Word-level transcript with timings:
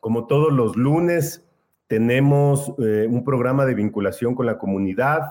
Como 0.00 0.26
todos 0.26 0.52
los 0.52 0.76
lunes, 0.76 1.44
tenemos 1.86 2.72
eh, 2.78 3.06
un 3.10 3.24
programa 3.24 3.64
de 3.64 3.74
vinculación 3.74 4.34
con 4.34 4.46
la 4.46 4.58
comunidad 4.58 5.22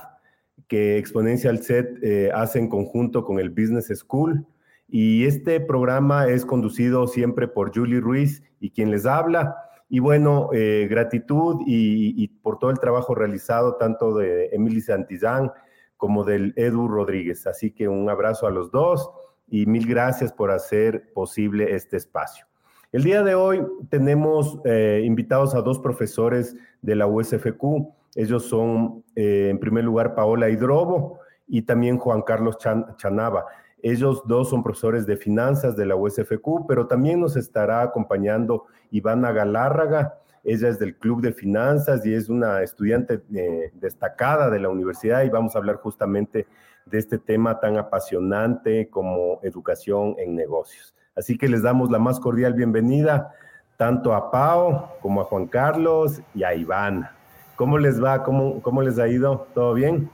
que 0.67 0.97
Exponential 0.97 1.59
Set 1.59 1.99
eh, 2.01 2.31
hace 2.33 2.59
en 2.59 2.69
conjunto 2.69 3.23
con 3.23 3.39
el 3.39 3.49
Business 3.49 3.91
School. 3.95 4.45
Y 4.87 5.25
este 5.25 5.59
programa 5.59 6.27
es 6.27 6.45
conducido 6.45 7.07
siempre 7.07 7.47
por 7.47 7.75
Julie 7.75 7.99
Ruiz 7.99 8.43
y 8.59 8.71
quien 8.71 8.91
les 8.91 9.05
habla. 9.05 9.55
Y 9.89 9.99
bueno, 9.99 10.49
eh, 10.53 10.87
gratitud 10.89 11.61
y, 11.67 12.27
por 12.41 12.57
todo 12.57 12.71
el 12.71 12.79
trabajo 12.79 13.13
realizado 13.13 13.75
tanto 13.75 14.15
de 14.15 14.49
Emily 14.53 14.81
Santizán 14.81 15.51
como 15.97 16.23
del 16.23 16.53
Edu 16.55 16.87
Rodríguez. 16.87 17.47
Así 17.47 17.71
que 17.71 17.87
un 17.87 18.09
abrazo 18.09 18.47
a 18.47 18.51
los 18.51 18.71
dos 18.71 19.11
y 19.47 19.65
mil 19.65 19.87
gracias 19.87 20.33
por 20.33 20.51
hacer 20.51 21.11
posible 21.13 21.75
este 21.75 21.97
espacio. 21.97 22.45
El 22.91 23.03
día 23.03 23.23
de 23.23 23.33
hoy 23.33 23.65
tenemos 23.89 24.59
eh, 24.65 25.01
invitados 25.03 25.55
a 25.55 25.61
dos 25.61 25.79
profesores 25.79 26.55
de 26.83 26.95
la 26.95 27.07
USFQ. 27.07 27.87
Ellos 28.15 28.45
son, 28.45 29.03
eh, 29.15 29.47
en 29.49 29.59
primer 29.59 29.83
lugar, 29.83 30.13
Paola 30.13 30.49
Hidrobo 30.49 31.19
y 31.47 31.63
también 31.63 31.97
Juan 31.97 32.21
Carlos 32.21 32.57
Chanava. 32.97 33.45
Ellos 33.81 34.23
dos 34.27 34.49
son 34.49 34.63
profesores 34.63 35.05
de 35.05 35.17
finanzas 35.17 35.75
de 35.75 35.85
la 35.85 35.95
USFQ, 35.95 36.67
pero 36.67 36.87
también 36.87 37.19
nos 37.19 37.35
estará 37.35 37.81
acompañando 37.81 38.65
Ivana 38.91 39.31
Galárraga. 39.31 40.19
Ella 40.43 40.67
es 40.67 40.79
del 40.79 40.95
Club 40.95 41.21
de 41.21 41.31
Finanzas 41.31 42.05
y 42.05 42.13
es 42.13 42.29
una 42.29 42.61
estudiante 42.61 43.21
eh, 43.33 43.71
destacada 43.75 44.49
de 44.49 44.59
la 44.59 44.69
universidad 44.69 45.23
y 45.23 45.29
vamos 45.29 45.55
a 45.55 45.59
hablar 45.59 45.77
justamente 45.77 46.47
de 46.85 46.99
este 46.99 47.17
tema 47.17 47.59
tan 47.59 47.77
apasionante 47.77 48.89
como 48.89 49.39
educación 49.43 50.15
en 50.17 50.35
negocios. 50.35 50.93
Así 51.15 51.37
que 51.37 51.47
les 51.47 51.61
damos 51.61 51.89
la 51.91 51.99
más 51.99 52.19
cordial 52.19 52.53
bienvenida 52.53 53.31
tanto 53.77 54.13
a 54.13 54.31
Pau 54.31 54.89
como 55.01 55.21
a 55.21 55.25
Juan 55.25 55.47
Carlos 55.47 56.21
y 56.35 56.43
a 56.43 56.53
Ivana. 56.53 57.15
¿Cómo 57.55 57.77
les 57.77 58.03
va? 58.03 58.23
¿Cómo, 58.23 58.61
cómo 58.61 58.81
les 58.81 58.99
ha 58.99 59.07
ido? 59.07 59.47
¿Todo 59.53 59.73
bien? 59.73 60.09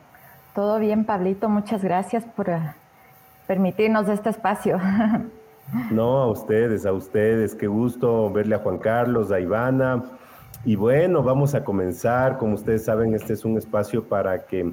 Todo 0.53 0.77
bien, 0.77 1.05
Pablito. 1.05 1.49
Muchas 1.49 1.83
gracias 1.83 2.23
por 2.25 2.47
permitirnos 3.47 4.07
este 4.07 4.29
espacio. 4.29 4.79
No, 5.91 6.17
a 6.23 6.31
ustedes, 6.31 6.83
a 6.87 6.91
ustedes. 6.91 7.53
Qué 7.53 7.67
gusto 7.67 8.31
verle 8.31 8.55
a 8.55 8.57
Juan 8.57 8.79
Carlos, 8.79 9.31
a 9.31 9.39
Ivana. 9.39 10.03
Y 10.65 10.75
bueno, 10.75 11.23
vamos 11.23 11.55
a 11.55 11.63
comenzar. 11.63 12.37
Como 12.37 12.55
ustedes 12.55 12.85
saben, 12.85 13.13
este 13.13 13.33
es 13.33 13.45
un 13.45 13.57
espacio 13.57 14.03
para 14.03 14.45
que 14.45 14.71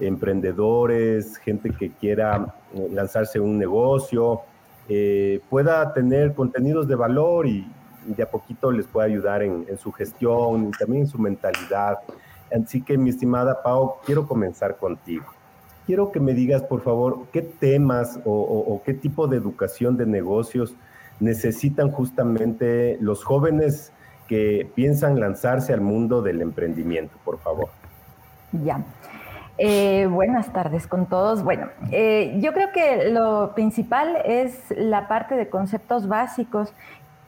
emprendedores, 0.00 1.36
gente 1.38 1.70
que 1.70 1.90
quiera 1.90 2.54
eh, 2.74 2.88
lanzarse 2.92 3.40
un 3.40 3.58
negocio, 3.58 4.42
eh, 4.88 5.40
pueda 5.48 5.92
tener 5.92 6.34
contenidos 6.34 6.88
de 6.88 6.94
valor 6.94 7.46
y, 7.46 7.66
de 8.06 8.22
a 8.22 8.30
poquito 8.30 8.70
les 8.70 8.86
pueda 8.86 9.06
ayudar 9.06 9.42
en, 9.42 9.64
en, 9.66 9.78
su 9.78 9.90
gestión 9.90 10.68
y 10.68 10.70
también 10.72 11.02
en 11.02 11.08
su 11.08 11.18
mentalidad. 11.18 11.98
Así 12.54 12.82
que, 12.82 12.98
mi 12.98 13.10
estimada 13.10 13.62
Pau, 13.62 13.94
quiero 14.04 14.26
comenzar 14.26 14.76
contigo 14.76 15.24
quiero 15.86 16.12
que 16.12 16.20
me 16.20 16.34
digas, 16.34 16.62
por 16.62 16.82
favor, 16.82 17.26
qué 17.32 17.42
temas 17.42 18.18
o, 18.24 18.82
qué 18.84 18.94
tipo 18.94 19.26
de 19.26 19.36
educación 19.36 19.96
de 19.96 20.06
negocios 20.06 20.74
necesitan 21.20 21.90
justamente 21.90 22.98
los 23.00 23.24
jóvenes 23.24 23.92
que 24.28 24.70
piensan 24.74 25.20
lanzarse 25.20 25.72
al 25.72 25.80
mundo 25.80 26.22
del 26.22 26.40
emprendimiento, 26.40 27.16
por 27.24 27.38
favor. 27.38 27.68
Ya. 28.52 28.82
Eh, 29.56 30.06
buenas 30.10 30.52
tardes 30.52 30.86
con 30.86 31.06
todos. 31.06 31.44
Bueno, 31.44 31.68
eh, 31.92 32.36
yo 32.40 32.52
creo 32.52 32.72
que 32.72 33.10
lo 33.10 33.52
principal 33.54 34.16
es 34.24 34.72
la 34.76 35.06
parte 35.06 35.36
de 35.36 35.48
conceptos 35.48 36.08
básicos. 36.08 36.72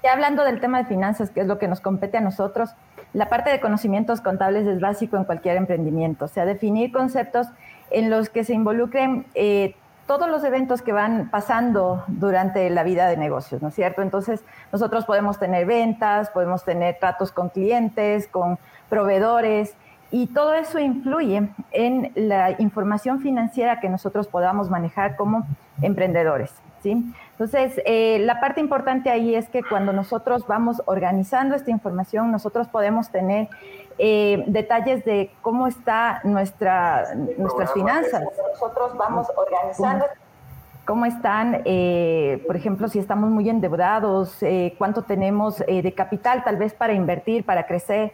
Ya 0.02 0.12
hablando 0.12 0.44
del 0.44 0.60
tema 0.60 0.78
de 0.78 0.84
finanzas, 0.86 1.30
que 1.30 1.40
es 1.40 1.46
lo 1.46 1.58
que 1.58 1.68
nos 1.68 1.80
compete 1.80 2.16
a 2.16 2.20
nosotros, 2.20 2.70
la 3.12 3.28
parte 3.28 3.50
de 3.50 3.60
conocimientos 3.60 4.20
contables 4.20 4.66
es 4.66 4.80
básico 4.80 5.16
en 5.16 5.24
cualquier 5.24 5.56
emprendimiento. 5.56 6.24
O 6.24 6.28
sea, 6.28 6.44
definir 6.44 6.92
conceptos 6.92 7.46
en 7.90 8.10
los 8.10 8.28
que 8.28 8.44
se 8.44 8.54
involucren 8.54 9.24
eh, 9.34 9.74
todos 10.06 10.28
los 10.28 10.44
eventos 10.44 10.82
que 10.82 10.92
van 10.92 11.30
pasando 11.30 12.04
durante 12.06 12.70
la 12.70 12.84
vida 12.84 13.08
de 13.08 13.16
negocios, 13.16 13.60
¿no 13.60 13.68
es 13.68 13.74
cierto? 13.74 14.02
Entonces, 14.02 14.44
nosotros 14.72 15.04
podemos 15.04 15.38
tener 15.38 15.66
ventas, 15.66 16.30
podemos 16.30 16.64
tener 16.64 16.98
tratos 17.00 17.32
con 17.32 17.48
clientes, 17.48 18.28
con 18.28 18.58
proveedores, 18.88 19.74
y 20.10 20.28
todo 20.28 20.54
eso 20.54 20.78
influye 20.78 21.48
en 21.72 22.12
la 22.14 22.52
información 22.60 23.20
financiera 23.20 23.80
que 23.80 23.88
nosotros 23.88 24.28
podamos 24.28 24.70
manejar 24.70 25.16
como 25.16 25.44
emprendedores, 25.82 26.52
¿sí? 26.82 27.12
Entonces, 27.32 27.80
eh, 27.84 28.20
la 28.20 28.40
parte 28.40 28.60
importante 28.60 29.10
ahí 29.10 29.34
es 29.34 29.48
que 29.48 29.62
cuando 29.64 29.92
nosotros 29.92 30.46
vamos 30.46 30.80
organizando 30.86 31.56
esta 31.56 31.72
información, 31.72 32.30
nosotros 32.30 32.68
podemos 32.68 33.10
tener 33.10 33.48
eh, 33.98 34.44
detalles 34.46 35.04
de 35.04 35.30
cómo 35.42 35.66
está 35.66 36.20
nuestra, 36.24 37.14
nuestras 37.38 37.72
finanzas. 37.72 38.22
Nosotros 38.52 38.96
vamos 38.96 39.26
organizando. 39.34 40.06
¿Cómo 40.84 41.04
están, 41.04 41.62
eh, 41.64 42.44
por 42.46 42.54
ejemplo, 42.54 42.88
si 42.88 43.00
estamos 43.00 43.28
muy 43.30 43.48
endeudados, 43.48 44.40
eh, 44.42 44.74
cuánto 44.78 45.02
tenemos 45.02 45.58
de 45.58 45.92
capital 45.96 46.44
tal 46.44 46.56
vez 46.56 46.74
para 46.74 46.92
invertir, 46.92 47.44
para 47.44 47.66
crecer? 47.66 48.12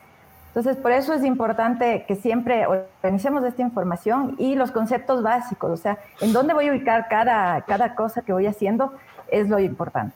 Entonces, 0.49 0.77
por 0.77 0.93
eso 0.93 1.15
es 1.15 1.25
importante 1.25 2.05
que 2.07 2.15
siempre 2.15 2.67
organicemos 2.67 3.43
esta 3.45 3.63
información 3.63 4.37
y 4.39 4.55
los 4.55 4.71
conceptos 4.71 5.23
básicos, 5.23 5.71
o 5.71 5.77
sea, 5.77 5.99
en 6.21 6.33
dónde 6.33 6.53
voy 6.53 6.69
a 6.69 6.73
ubicar 6.73 7.09
cada, 7.09 7.63
cada 7.63 7.95
cosa 7.95 8.21
que 8.21 8.33
voy 8.35 8.47
haciendo 8.47 8.93
es 9.29 9.49
lo 9.49 9.59
importante. 9.59 10.15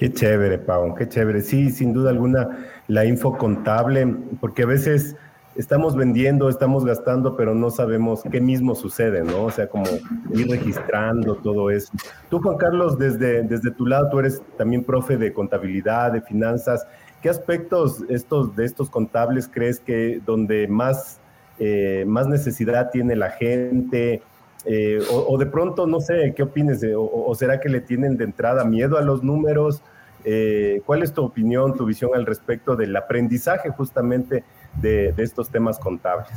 Qué 0.00 0.10
chévere, 0.10 0.56
Pau, 0.56 0.94
qué 0.94 1.06
chévere. 1.06 1.42
Sí, 1.42 1.68
sin 1.68 1.92
duda 1.92 2.08
alguna, 2.08 2.48
la 2.88 3.04
info 3.04 3.36
contable, 3.36 4.06
porque 4.40 4.62
a 4.62 4.66
veces 4.66 5.14
estamos 5.56 5.94
vendiendo, 5.94 6.48
estamos 6.48 6.86
gastando, 6.86 7.36
pero 7.36 7.54
no 7.54 7.68
sabemos 7.68 8.22
qué 8.32 8.40
mismo 8.40 8.74
sucede, 8.74 9.22
¿no? 9.22 9.44
O 9.44 9.50
sea, 9.50 9.68
como 9.68 9.84
ir 10.32 10.48
registrando 10.48 11.34
todo 11.34 11.70
eso. 11.70 11.92
Tú, 12.30 12.40
Juan 12.40 12.56
Carlos, 12.56 12.98
desde, 12.98 13.42
desde 13.42 13.72
tu 13.72 13.84
lado, 13.84 14.08
tú 14.08 14.20
eres 14.20 14.40
también 14.56 14.84
profe 14.84 15.18
de 15.18 15.34
contabilidad, 15.34 16.12
de 16.12 16.22
finanzas. 16.22 16.86
¿Qué 17.20 17.28
aspectos 17.28 18.02
estos, 18.08 18.56
de 18.56 18.64
estos 18.64 18.88
contables 18.88 19.50
crees 19.52 19.80
que 19.80 20.22
donde 20.24 20.66
más, 20.66 21.20
eh, 21.58 22.04
más 22.06 22.26
necesidad 22.26 22.88
tiene 22.90 23.16
la 23.16 23.28
gente? 23.28 24.22
Eh, 24.66 25.00
o, 25.10 25.38
de 25.38 25.46
pronto, 25.46 25.86
no 25.86 26.00
sé, 26.00 26.34
¿qué 26.36 26.42
opines? 26.42 26.84
O, 26.96 27.34
será 27.34 27.60
que 27.60 27.68
le 27.68 27.80
tienen 27.80 28.16
de 28.16 28.24
entrada 28.24 28.64
miedo 28.64 28.98
a 28.98 29.02
los 29.02 29.22
números? 29.22 29.82
Eh, 30.24 30.82
¿Cuál 30.84 31.02
es 31.02 31.12
tu 31.12 31.24
opinión, 31.24 31.76
tu 31.76 31.86
visión 31.86 32.10
al 32.14 32.26
respecto 32.26 32.76
del 32.76 32.94
aprendizaje 32.94 33.70
justamente 33.70 34.44
de, 34.80 35.14
estos 35.16 35.50
temas 35.50 35.78
contables? 35.78 36.28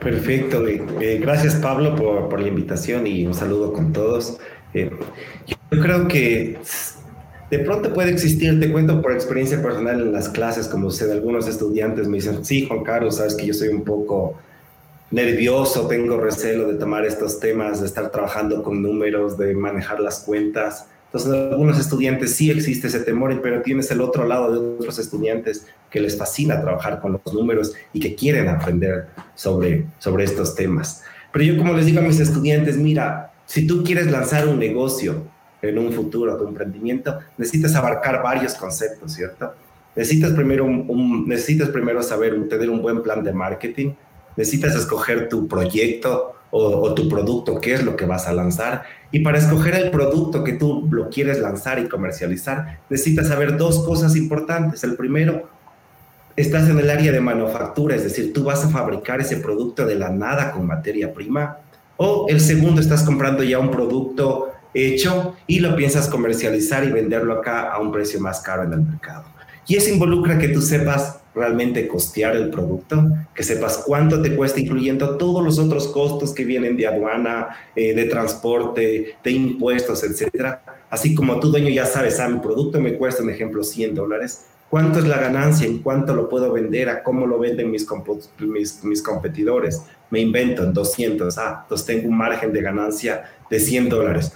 Perfecto. 0.00 0.66
Eh, 0.66 1.18
gracias 1.20 1.56
Pablo 1.56 1.94
por, 1.94 2.40
la 2.40 2.48
invitación 2.48 3.06
y 3.06 3.26
un 3.26 3.34
saludo 3.34 3.72
con 3.72 3.92
todos. 3.92 4.38
yo 4.74 5.80
creo 5.80 6.06
que 6.08 6.58
de 7.50 7.60
pronto 7.60 7.92
puede 7.92 8.10
existir, 8.10 8.58
te 8.58 8.72
cuento 8.72 9.00
por 9.00 9.12
experiencia 9.12 9.62
personal 9.62 10.00
en 10.00 10.12
las 10.12 10.28
clases, 10.28 10.66
como 10.66 10.90
sé, 10.90 11.10
algunos 11.10 11.46
estudiantes 11.46 12.08
me 12.08 12.16
dicen, 12.16 12.44
sí, 12.44 12.66
Juan 12.66 12.82
Carlos, 12.82 13.16
sabes 13.16 13.36
que 13.36 13.46
yo 13.46 13.54
soy 13.54 13.68
un 13.68 13.84
poco 13.84 14.36
nervioso, 15.10 15.86
tengo 15.86 16.18
recelo 16.18 16.68
de 16.68 16.78
tomar 16.78 17.04
estos 17.04 17.38
temas, 17.38 17.80
de 17.80 17.86
estar 17.86 18.10
trabajando 18.10 18.62
con 18.62 18.82
números, 18.82 19.38
de 19.38 19.54
manejar 19.54 20.00
las 20.00 20.20
cuentas. 20.20 20.88
Entonces, 21.06 21.32
algunos 21.52 21.78
estudiantes 21.78 22.34
sí 22.34 22.50
existe 22.50 22.88
ese 22.88 23.00
temor, 23.00 23.40
pero 23.40 23.62
tienes 23.62 23.90
el 23.90 24.00
otro 24.00 24.26
lado 24.26 24.52
de 24.52 24.74
otros 24.74 24.98
estudiantes 24.98 25.66
que 25.90 26.00
les 26.00 26.18
fascina 26.18 26.60
trabajar 26.60 27.00
con 27.00 27.12
los 27.12 27.34
números 27.34 27.74
y 27.92 28.00
que 28.00 28.14
quieren 28.14 28.48
aprender 28.48 29.06
sobre, 29.34 29.86
sobre 29.98 30.24
estos 30.24 30.54
temas. 30.54 31.02
Pero 31.32 31.44
yo 31.44 31.56
como 31.56 31.74
les 31.74 31.86
digo 31.86 32.00
a 32.00 32.02
mis 32.02 32.18
estudiantes, 32.18 32.76
mira, 32.76 33.32
si 33.46 33.66
tú 33.66 33.84
quieres 33.84 34.10
lanzar 34.10 34.48
un 34.48 34.58
negocio 34.58 35.22
en 35.62 35.78
un 35.78 35.92
futuro, 35.92 36.36
tu 36.36 36.46
emprendimiento, 36.46 37.18
necesitas 37.38 37.74
abarcar 37.74 38.22
varios 38.22 38.54
conceptos, 38.54 39.12
¿cierto? 39.12 39.52
Necesitas 39.94 40.32
primero, 40.32 40.64
un, 40.64 41.26
necesitas 41.26 41.70
primero 41.70 42.02
saber, 42.02 42.48
tener 42.48 42.68
un 42.68 42.82
buen 42.82 43.02
plan 43.02 43.22
de 43.22 43.32
marketing, 43.32 43.92
necesitas 44.36 44.74
escoger 44.74 45.28
tu 45.28 45.48
proyecto 45.48 46.34
o, 46.50 46.94
tu 46.94 47.08
producto, 47.08 47.60
qué 47.60 47.74
es 47.74 47.84
lo 47.84 47.96
que 47.96 48.06
vas 48.06 48.26
a 48.26 48.32
lanzar. 48.32 48.84
Y 49.10 49.20
para 49.20 49.38
escoger 49.38 49.74
el 49.74 49.90
producto 49.90 50.42
que 50.42 50.54
tú 50.54 50.88
lo 50.90 51.10
quieres 51.10 51.38
lanzar 51.40 51.78
y 51.78 51.88
comercializar, 51.88 52.80
necesitas 52.88 53.28
saber 53.28 53.56
dos 53.56 53.84
cosas 53.84 54.16
importantes. 54.16 54.82
El 54.84 54.96
primero, 54.96 55.50
estás 56.34 56.68
en 56.68 56.78
el 56.78 56.88
área 56.88 57.12
de 57.12 57.20
manufactura, 57.20 57.96
es 57.96 58.04
decir, 58.04 58.32
tú 58.32 58.44
vas 58.44 58.64
a 58.64 58.70
fabricar 58.70 59.20
ese 59.20 59.38
producto 59.38 59.84
de 59.84 59.96
la 59.96 60.08
nada 60.08 60.52
con 60.52 60.66
materia 60.66 61.12
prima. 61.12 61.58
O 61.98 62.26
el 62.28 62.40
segundo, 62.40 62.80
estás 62.80 63.02
comprando 63.02 63.42
ya 63.42 63.58
un 63.58 63.70
producto 63.70 64.52
hecho 64.72 65.34
y 65.46 65.60
lo 65.60 65.74
piensas 65.76 66.08
comercializar 66.08 66.84
y 66.84 66.90
venderlo 66.90 67.34
acá 67.34 67.72
a 67.72 67.80
un 67.80 67.90
precio 67.90 68.20
más 68.20 68.40
caro 68.40 68.64
en 68.64 68.72
el 68.72 68.80
mercado. 68.80 69.24
Y 69.66 69.76
eso 69.76 69.90
involucra 69.90 70.38
que 70.38 70.48
tú 70.48 70.60
sepas 70.60 71.20
realmente 71.36 71.86
costear 71.86 72.34
el 72.34 72.48
producto, 72.48 73.04
que 73.34 73.42
sepas 73.42 73.82
cuánto 73.86 74.22
te 74.22 74.34
cuesta, 74.34 74.58
incluyendo 74.58 75.18
todos 75.18 75.44
los 75.44 75.58
otros 75.58 75.86
costos 75.88 76.32
que 76.32 76.46
vienen 76.46 76.78
de 76.78 76.86
aduana, 76.86 77.48
eh, 77.76 77.94
de 77.94 78.06
transporte, 78.06 79.16
de 79.22 79.30
impuestos, 79.30 80.02
etcétera. 80.02 80.62
Así 80.88 81.14
como 81.14 81.38
tú, 81.38 81.50
dueño, 81.50 81.68
ya 81.68 81.84
sabes, 81.84 82.18
ah, 82.20 82.28
mi 82.28 82.40
producto 82.40 82.80
me 82.80 82.94
cuesta, 82.94 83.22
un 83.22 83.28
ejemplo, 83.28 83.62
100 83.62 83.94
dólares. 83.94 84.46
¿Cuánto 84.70 84.98
es 84.98 85.06
la 85.06 85.18
ganancia? 85.18 85.66
¿En 85.66 85.78
cuánto 85.78 86.14
lo 86.14 86.28
puedo 86.28 86.50
vender? 86.52 86.88
¿A 86.88 87.02
cómo 87.02 87.26
lo 87.26 87.38
venden 87.38 87.70
mis, 87.70 87.86
mis, 88.38 88.82
mis 88.82 89.02
competidores? 89.02 89.82
Me 90.10 90.20
invento 90.20 90.64
en 90.64 90.72
200. 90.72 91.36
Ah, 91.36 91.60
entonces 91.62 91.86
tengo 91.86 92.08
un 92.08 92.16
margen 92.16 92.52
de 92.52 92.62
ganancia 92.62 93.24
de 93.50 93.60
100 93.60 93.90
dólares 93.90 94.32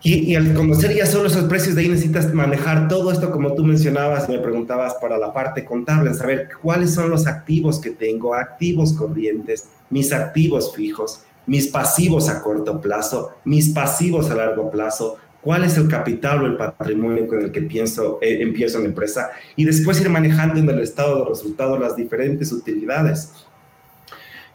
y, 0.00 0.36
al 0.36 0.54
conocer 0.54 0.94
ya 0.94 1.06
solo 1.06 1.26
esos 1.26 1.44
precios, 1.44 1.74
de 1.74 1.82
ahí 1.82 1.88
necesitas 1.88 2.32
manejar 2.32 2.86
todo 2.86 3.10
esto, 3.10 3.30
como 3.32 3.54
tú 3.54 3.64
mencionabas 3.64 4.28
y 4.28 4.32
me 4.32 4.38
preguntabas 4.38 4.94
para 4.94 5.18
la 5.18 5.32
parte 5.32 5.64
contable, 5.64 6.14
saber 6.14 6.50
cuáles 6.62 6.94
son 6.94 7.10
los 7.10 7.26
activos 7.26 7.80
que 7.80 7.90
tengo, 7.90 8.34
activos 8.34 8.92
corrientes, 8.92 9.68
mis 9.90 10.12
activos 10.12 10.74
fijos, 10.74 11.22
mis 11.46 11.66
pasivos 11.66 12.28
a 12.28 12.42
corto 12.42 12.80
plazo, 12.80 13.30
mis 13.44 13.70
pasivos 13.70 14.30
a 14.30 14.36
largo 14.36 14.70
plazo, 14.70 15.16
cuál 15.40 15.64
es 15.64 15.76
el 15.76 15.88
capital 15.88 16.42
o 16.42 16.46
el 16.46 16.56
patrimonio 16.56 17.26
con 17.26 17.40
el 17.40 17.50
que 17.50 17.62
pienso, 17.62 18.18
eh, 18.20 18.38
empiezo 18.40 18.78
la 18.78 18.86
empresa 18.86 19.30
y 19.56 19.64
después 19.64 20.00
ir 20.00 20.10
manejando 20.10 20.60
en 20.60 20.68
el 20.68 20.80
estado 20.80 21.24
de 21.24 21.28
resultados 21.28 21.80
las 21.80 21.96
diferentes 21.96 22.52
utilidades 22.52 23.32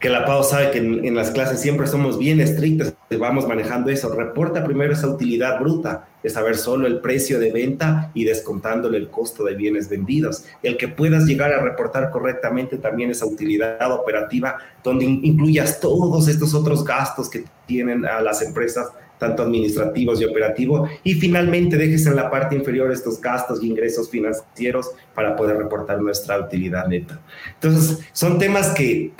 que 0.04 0.10
la 0.10 0.26
PAO 0.26 0.44
sabe 0.44 0.70
que 0.70 0.76
en, 0.80 1.14
las 1.14 1.30
clases 1.30 1.62
siempre 1.62 1.86
somos 1.86 2.18
bien 2.18 2.38
estrictos, 2.38 2.92
vamos 3.18 3.48
manejando 3.48 3.88
eso. 3.88 4.14
Reporta 4.14 4.62
primero 4.62 4.92
esa 4.92 5.08
utilidad 5.08 5.58
bruta, 5.58 6.08
de 6.22 6.28
saber 6.28 6.58
solo 6.58 6.86
el 6.86 7.00
precio 7.00 7.40
de 7.40 7.50
venta 7.50 8.10
y 8.12 8.24
descontándole 8.24 8.98
el 8.98 9.08
costo 9.08 9.44
de 9.44 9.54
bienes 9.54 9.88
vendidos. 9.88 10.44
El 10.62 10.76
que 10.76 10.88
puedas 10.88 11.24
llegar 11.24 11.54
a 11.54 11.62
reportar 11.62 12.10
correctamente 12.10 12.76
también 12.76 13.12
esa 13.12 13.24
utilidad 13.24 13.90
operativa, 13.92 14.58
donde 14.82 15.06
incluyas 15.06 15.80
todos 15.80 16.28
estos 16.28 16.52
otros 16.52 16.84
gastos 16.84 17.30
que 17.30 17.44
tienen 17.64 18.04
a 18.04 18.20
las 18.20 18.42
empresas 18.42 18.88
tanto 19.16 19.42
administrativos 19.42 20.20
y 20.20 20.26
operativos, 20.26 20.90
y 21.02 21.14
finalmente 21.14 21.78
dejes 21.78 22.04
en 22.04 22.16
la 22.16 22.30
parte 22.30 22.54
inferior 22.54 22.92
estos 22.92 23.18
gastos 23.22 23.62
y 23.62 23.68
ingresos 23.68 24.10
financieros 24.10 24.90
para 25.14 25.34
poder 25.34 25.56
reportar 25.56 25.98
nuestra 26.02 26.38
utilidad 26.38 26.88
neta. 26.88 27.22
Entonces, 27.54 28.00
son 28.12 28.38
temas 28.38 28.74
que 28.74 29.14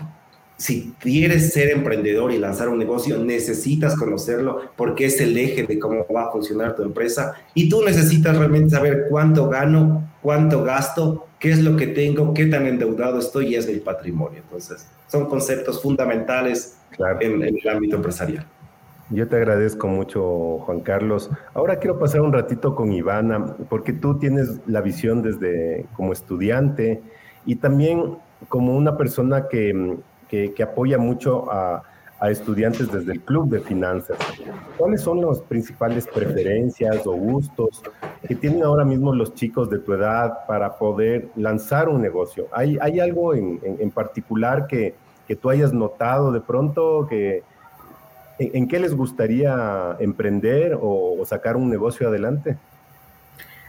si 0.56 0.94
quieres 1.00 1.52
ser 1.52 1.70
emprendedor 1.70 2.32
y 2.32 2.38
lanzar 2.38 2.68
un 2.68 2.78
negocio, 2.78 3.18
necesitas 3.18 3.96
conocerlo 3.96 4.60
porque 4.76 5.06
es 5.06 5.20
el 5.20 5.36
eje 5.36 5.64
de 5.64 5.78
cómo 5.78 6.06
va 6.14 6.28
a 6.28 6.30
funcionar 6.30 6.76
tu 6.76 6.82
empresa 6.82 7.34
y 7.54 7.68
tú 7.68 7.82
necesitas 7.84 8.36
realmente 8.36 8.70
saber 8.70 9.06
cuánto 9.08 9.48
gano, 9.48 10.08
cuánto 10.22 10.62
gasto, 10.62 11.26
qué 11.40 11.50
es 11.50 11.60
lo 11.60 11.76
que 11.76 11.88
tengo, 11.88 12.32
qué 12.34 12.46
tan 12.46 12.66
endeudado 12.66 13.18
estoy 13.18 13.48
y 13.48 13.54
es 13.56 13.66
mi 13.66 13.80
patrimonio. 13.80 14.40
Entonces, 14.42 14.86
son 15.08 15.26
conceptos 15.26 15.82
fundamentales 15.82 16.78
en, 17.20 17.42
en 17.42 17.58
el 17.60 17.68
ámbito 17.68 17.96
empresarial. 17.96 18.46
Yo 19.10 19.28
te 19.28 19.36
agradezco 19.36 19.86
mucho, 19.86 20.60
Juan 20.60 20.80
Carlos. 20.80 21.30
Ahora 21.52 21.78
quiero 21.78 21.98
pasar 21.98 22.22
un 22.22 22.32
ratito 22.32 22.74
con 22.74 22.92
Ivana, 22.92 23.54
porque 23.68 23.92
tú 23.92 24.18
tienes 24.18 24.60
la 24.66 24.80
visión 24.80 25.20
desde 25.20 25.84
como 25.94 26.12
estudiante 26.12 27.02
y 27.44 27.56
también 27.56 28.16
como 28.48 28.74
una 28.74 28.96
persona 28.96 29.48
que 29.48 29.98
que, 30.28 30.54
apoya 30.62 30.98
mucho 30.98 31.50
a, 31.50 31.82
estudiantes 32.30 32.90
desde 32.90 33.12
el 33.12 33.20
Club 33.20 33.50
de 33.50 33.60
Finanzas. 33.60 34.16
¿Cuáles 34.78 35.02
son 35.02 35.20
las 35.20 35.40
principales 35.40 36.06
preferencias 36.06 37.06
o 37.06 37.12
gustos 37.12 37.82
que 38.26 38.34
tienen 38.34 38.62
ahora 38.62 38.82
mismo 38.82 39.14
los 39.14 39.34
chicos 39.34 39.68
de 39.68 39.78
tu 39.78 39.92
edad 39.92 40.46
para 40.46 40.78
poder 40.78 41.28
lanzar 41.36 41.90
un 41.90 42.00
negocio? 42.00 42.46
¿Hay, 42.50 42.78
hay 42.80 42.98
algo 42.98 43.34
en, 43.34 43.90
particular 43.90 44.66
que, 44.66 44.94
tú 45.38 45.50
hayas 45.50 45.74
notado 45.74 46.32
de 46.32 46.40
pronto 46.40 47.06
que... 47.06 47.42
¿En, 48.38 48.68
qué 48.68 48.80
les 48.80 48.96
gustaría 48.96 49.94
emprender 49.98 50.78
o 50.80 51.22
sacar 51.26 51.56
un 51.56 51.68
negocio 51.68 52.08
adelante? 52.08 52.56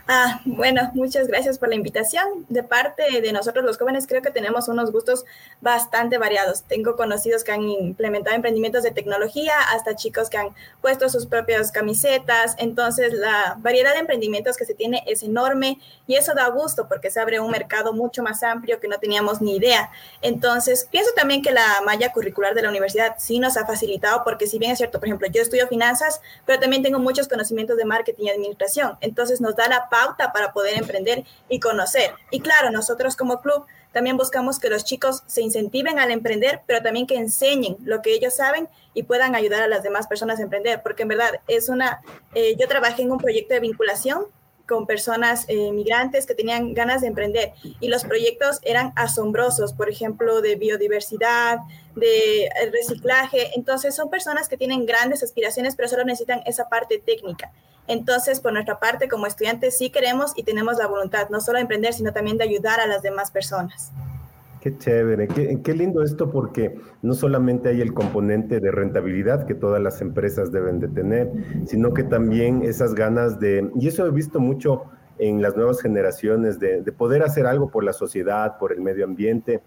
Ah, 0.08 0.40
bueno, 0.46 0.92
muchas 0.94 1.28
gracias 1.28 1.58
por 1.58 1.70
la 1.70 1.74
invitación. 1.74 2.46
De 2.48 2.62
parte 2.62 3.22
de 3.22 3.34
nosotros 3.34 3.66
los 3.66 3.80
jóvenes 3.80 4.06
creo 4.06 4.22
que 4.22 4.30
tenemos 4.30 4.68
unos 4.68 4.92
gustos 4.92 5.26
bastante 5.62 6.20
variados. 6.20 6.62
Tengo 6.62 6.96
conocidos 6.96 7.44
que 7.44 7.52
han 7.52 7.64
implementado 7.64 8.36
emprendimientos 8.36 8.84
de 8.84 8.92
tecnología, 8.92 9.54
hasta 9.74 9.96
chicos 9.96 10.30
que 10.30 10.38
han 10.38 10.50
puesto 10.80 11.10
sus 11.10 11.26
propias 11.26 11.72
camisetas. 11.72 12.54
Entonces, 12.60 13.14
la 13.14 13.56
variedad 13.58 13.94
de 13.94 14.02
emprendimientos 14.02 14.58
que 14.58 14.66
se 14.66 14.76
tiene 14.76 15.04
es 15.08 15.24
enorme 15.24 15.80
y 16.06 16.18
eso 16.18 16.36
da 16.36 16.48
gusto 16.50 16.88
porque 16.88 17.10
se 17.10 17.20
abre 17.20 17.40
un 17.40 17.50
mercado 17.50 17.92
mucho 17.92 18.22
más 18.22 18.44
amplio 18.44 18.80
que 18.80 18.88
no 18.88 19.00
teníamos 19.00 19.42
ni 19.42 19.56
idea. 19.56 19.90
Entonces, 20.22 20.88
pienso 20.92 21.10
también 21.16 21.42
que 21.42 21.52
la 21.52 21.82
malla 21.84 22.14
curricular 22.14 22.54
de 22.54 22.62
la 22.62 22.70
universidad 22.70 23.16
sí 23.18 23.40
nos 23.40 23.58
ha 23.58 23.66
facilitado 23.66 24.24
porque 24.24 24.46
si 24.46 24.60
bien 24.60 24.72
es 24.72 24.78
cierto, 24.78 25.00
por 25.00 25.08
ejemplo, 25.08 25.28
yo 25.30 25.42
estudio 25.42 25.68
finanzas, 25.68 26.22
pero 26.46 26.60
también 26.60 26.84
tengo 26.84 27.00
muchos 27.00 27.28
conocimientos 27.28 27.76
de 27.76 27.86
marketing 27.86 28.26
y 28.26 28.30
administración. 28.30 29.00
Entonces, 29.02 29.42
nos 29.42 29.56
da 29.56 29.68
la 29.68 29.90
pauta 29.96 30.34
para 30.34 30.52
poder 30.52 30.78
emprender 30.78 31.24
y 31.48 31.62
conocer. 31.62 32.12
Y 32.30 32.42
claro, 32.42 32.70
nosotros 32.70 33.16
como 33.16 33.40
club 33.40 33.66
también 33.94 34.18
buscamos 34.18 34.60
que 34.60 34.70
los 34.70 34.84
chicos 34.84 35.24
se 35.26 35.42
incentiven 35.42 36.00
al 36.00 36.12
emprender, 36.12 36.62
pero 36.68 36.82
también 36.82 37.08
que 37.08 37.16
enseñen 37.16 37.78
lo 37.80 38.02
que 38.02 38.14
ellos 38.14 38.36
saben 38.36 38.68
y 38.94 39.04
puedan 39.04 39.36
ayudar 39.36 39.62
a 39.62 39.68
las 39.68 39.84
demás 39.84 40.08
personas 40.08 40.40
a 40.40 40.44
emprender, 40.44 40.82
porque 40.84 41.04
en 41.04 41.08
verdad 41.10 41.40
es 41.48 41.70
una, 41.70 42.02
eh, 42.34 42.58
yo 42.60 42.68
trabajé 42.68 43.04
en 43.04 43.12
un 43.14 43.20
proyecto 43.20 43.54
de 43.54 43.62
vinculación 43.62 44.26
con 44.68 44.86
personas 44.86 45.46
eh, 45.48 45.72
migrantes 45.72 46.26
que 46.26 46.36
tenían 46.36 46.74
ganas 46.74 47.02
de 47.02 47.08
emprender 47.08 47.54
y 47.80 47.88
los 47.88 48.04
proyectos 48.04 48.60
eran 48.64 48.94
asombrosos, 48.96 49.74
por 49.74 49.90
ejemplo, 49.90 50.42
de 50.42 50.56
biodiversidad, 50.56 51.60
de 51.96 52.46
eh, 52.46 52.50
reciclaje. 52.72 53.52
Entonces 53.56 53.96
son 53.96 54.10
personas 54.10 54.50
que 54.50 54.58
tienen 54.58 54.86
grandes 54.86 55.24
aspiraciones, 55.24 55.76
pero 55.76 55.88
solo 55.90 56.04
necesitan 56.04 56.42
esa 56.46 56.70
parte 56.70 57.00
técnica. 57.00 57.52
Entonces, 57.88 58.40
por 58.40 58.52
nuestra 58.52 58.80
parte, 58.80 59.08
como 59.08 59.28
estudiantes, 59.28 59.78
sí 59.78 59.90
queremos 59.92 60.32
y 60.36 60.44
tenemos 60.44 60.78
la 60.78 60.88
voluntad, 60.88 61.30
no 61.30 61.40
solo 61.40 61.58
de 61.58 61.64
emprender, 61.64 61.94
sino 61.94 62.14
también 62.14 62.38
de 62.38 62.44
ayudar 62.44 62.80
a 62.80 62.88
las 62.88 63.04
demás 63.04 63.30
personas. 63.30 63.92
Qué 64.66 64.76
chévere, 64.80 65.28
qué, 65.28 65.74
lindo 65.76 66.02
esto 66.02 66.32
porque 66.32 66.80
no 67.04 67.14
solamente 67.14 67.70
hay 67.70 67.82
el 67.82 67.94
componente 67.94 68.60
de 68.60 68.72
rentabilidad 68.72 69.46
que 69.46 69.54
todas 69.54 69.80
las 69.80 70.02
empresas 70.02 70.52
deben 70.52 70.80
de 70.80 70.88
tener, 70.88 71.32
sino 71.68 71.94
que 71.94 72.02
también 72.02 72.64
esas 72.64 72.96
ganas 72.96 73.40
de, 73.40 73.70
y 73.76 73.88
eso 73.88 74.08
he 74.08 74.10
visto 74.10 74.40
mucho 74.40 74.86
en 75.20 75.44
las 75.44 75.56
nuevas 75.56 75.84
generaciones, 75.84 76.60
de, 76.60 76.82
poder 76.98 77.22
hacer 77.22 77.46
algo 77.46 77.70
por 77.70 77.84
la 77.84 77.94
sociedad, 77.94 78.58
por 78.58 78.74
el 78.74 78.82
medio 78.82 79.06
ambiente. 79.06 79.62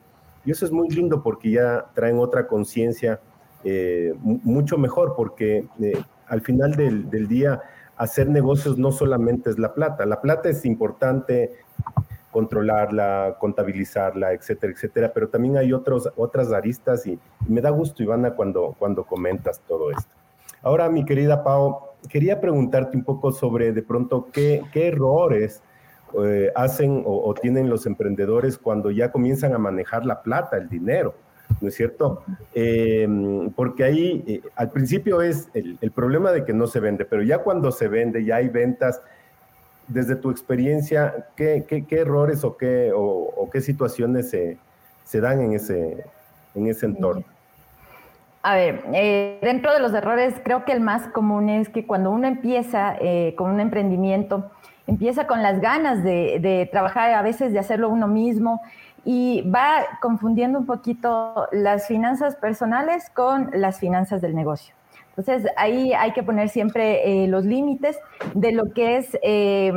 Y 0.45 0.51
eso 0.51 0.67
es 0.67 0.73
muy 0.73 0.89
lindo 0.89 1.23
porque 1.23 1.53
ya 1.53 1.87
traen 1.95 2.19
otra 2.19 2.49
conciencia 2.49 3.21
eh, 3.63 4.15
mucho 4.21 4.79
mejor, 4.79 5.15
porque 5.17 5.69
eh, 5.81 5.93
al 6.27 6.41
final 6.41 6.75
del, 6.75 7.09
del 7.09 7.29
día 7.29 7.61
hacer 7.97 8.29
negocios 8.29 8.79
no 8.79 8.91
solamente 8.91 9.49
es 9.49 9.61
la 9.61 9.75
plata, 9.75 10.05
la 10.07 10.21
plata 10.21 10.49
es 10.49 10.65
importante 10.65 11.53
controlarla, 12.31 13.37
contabilizarla, 13.39 14.33
etcétera, 14.33 14.73
etcétera, 14.73 15.13
pero 15.15 15.29
también 15.29 15.57
hay 15.57 15.73
otros, 15.73 16.11
otras 16.17 16.53
aristas 16.53 17.07
y, 17.07 17.19
me 17.49 17.61
da 17.61 17.71
gusto, 17.71 18.03
Ivana, 18.03 18.35
cuando, 18.35 18.75
cuando 18.79 19.05
comentas 19.05 19.61
todo 19.67 19.91
esto. 19.91 20.11
Ahora, 20.63 20.89
mi 20.89 21.05
querida 21.05 21.43
Pau, 21.43 21.81
quería 22.09 22.41
preguntarte 22.41 22.97
un 22.97 23.05
poco 23.05 23.33
sobre 23.33 23.73
de 23.73 23.83
pronto 23.83 24.29
qué, 24.33 24.63
qué 24.73 24.89
errores 24.89 25.63
eh, 26.25 26.51
hacen 26.55 27.03
o, 27.05 27.35
tienen 27.35 27.69
los 27.69 27.87
emprendedores 27.87 28.59
cuando 28.59 28.91
ya 28.91 29.13
comienzan 29.13 29.55
a 29.55 29.59
manejar 29.59 30.05
la 30.05 30.23
plata, 30.23 30.57
el 30.57 30.69
dinero. 30.69 31.15
¿no 31.63 31.69
es 31.69 31.75
cierto? 31.75 32.23
Em, 32.55 33.51
porque 33.51 33.83
ahí 33.83 34.23
eh, 34.27 34.43
al 34.55 34.71
principio 34.71 35.23
es 35.23 35.49
el, 35.55 35.79
el, 35.81 35.91
problema 35.91 36.31
de 36.31 36.45
que 36.45 36.53
no 36.53 36.67
se 36.67 36.79
vende, 36.79 37.07
pero 37.07 37.23
ya 37.23 37.39
cuando 37.39 37.73
se 37.73 37.89
vende, 37.89 38.23
ya 38.23 38.37
hay 38.37 38.49
ventas, 38.49 39.01
desde 39.89 40.17
tu 40.17 40.31
experiencia, 40.31 41.29
¿qué, 41.35 41.65
qué, 41.67 42.01
errores 42.01 42.45
o 42.45 42.57
qué, 42.57 42.93
o, 42.95 43.49
qué 43.51 43.61
situaciones 43.61 44.31
se, 44.31 44.59
se, 45.05 45.21
dan 45.21 45.41
en 45.41 45.55
ese, 45.55 46.05
en 46.55 46.67
ese 46.67 46.87
entorno? 46.87 47.25
A 48.43 48.55
ver, 48.55 48.85
eh, 48.93 49.39
dentro 49.43 49.73
de 49.73 49.81
los 49.81 49.93
errores, 49.95 50.35
creo 50.45 50.65
que 50.65 50.73
el 50.73 50.81
más 50.81 51.09
común 51.09 51.49
es 51.49 51.69
que 51.69 51.87
cuando 51.87 52.11
uno 52.11 52.29
empieza 52.29 52.97
eh, 53.01 53.35
con 53.37 53.51
un 53.51 53.61
emprendimiento, 53.61 54.51
empieza 54.87 55.27
con 55.27 55.43
las 55.43 55.61
ganas 55.61 56.05
de, 56.05 56.39
de, 56.41 56.69
trabajar, 56.71 57.13
a 57.13 57.23
veces 57.23 57.53
de 57.53 57.59
hacerlo 57.59 57.89
uno 57.89 58.07
mismo, 58.07 58.61
y 59.05 59.43
va 59.51 59.87
confundiendo 60.01 60.59
un 60.59 60.67
poquito 60.67 61.49
las 61.51 61.87
finanzas 61.87 62.37
personales 62.37 63.11
con 63.11 63.51
las 63.55 63.81
finanzas 63.81 64.21
del 64.21 64.35
negocio. 64.35 64.78
Entonces, 65.19 65.51
ahí 65.57 65.93
hay 65.95 66.13
que 66.13 66.23
poner 66.23 66.49
siempre 66.49 67.25
eh, 67.25 67.27
los 67.27 67.45
límites 67.45 67.99
de 68.35 68.53
lo 68.53 68.73
que 68.73 68.99
es 68.99 69.19
eh, 69.23 69.73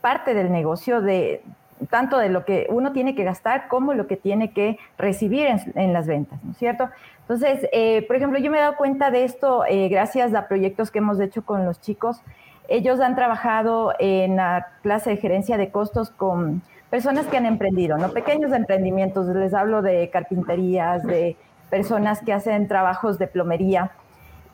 parte 0.00 0.32
del 0.32 0.52
negocio, 0.52 1.02
de 1.02 1.42
tanto 1.90 2.18
de 2.18 2.28
lo 2.28 2.44
que 2.44 2.68
uno 2.70 2.92
tiene 2.92 3.16
que 3.16 3.24
gastar 3.24 3.66
como 3.66 3.94
lo 3.94 4.06
que 4.06 4.16
tiene 4.16 4.52
que 4.52 4.78
recibir 4.96 5.48
en, 5.74 5.92
las 5.92 6.06
ventas, 6.06 6.42
¿no 6.44 6.52
es 6.52 6.58
cierto? 6.58 6.88
Entonces, 7.22 7.68
eh, 7.72 8.04
por 8.06 8.14
ejemplo, 8.14 8.38
yo 8.38 8.48
me 8.48 8.58
he 8.58 8.60
dado 8.60 8.76
cuenta 8.76 9.10
de 9.10 9.24
esto 9.24 9.64
gracias 9.90 10.32
a 10.34 10.46
proyectos 10.46 10.92
que 10.92 10.98
hemos 11.00 11.18
hecho 11.18 11.44
con 11.44 11.66
los 11.66 11.80
chicos. 11.80 12.22
Ellos 12.68 13.00
han 13.00 13.16
trabajado 13.16 13.92
en 13.98 14.36
la 14.36 14.68
clase 14.82 15.10
de 15.10 15.16
gerencia 15.16 15.56
de 15.56 15.70
costos 15.70 16.10
con 16.10 16.62
personas 16.90 17.26
que 17.26 17.36
han 17.36 17.46
emprendido, 17.46 17.98
¿no? 17.98 18.12
Pequeños 18.12 18.52
emprendimientos, 18.52 19.26
les 19.26 19.52
hablo 19.52 19.82
de 19.82 20.08
carpinterías, 20.10 21.02
de 21.02 21.36
personas 21.70 22.22
que 22.22 22.32
hacen 22.32 22.68
trabajos 22.68 23.18
de 23.18 23.26
plomería 23.26 23.90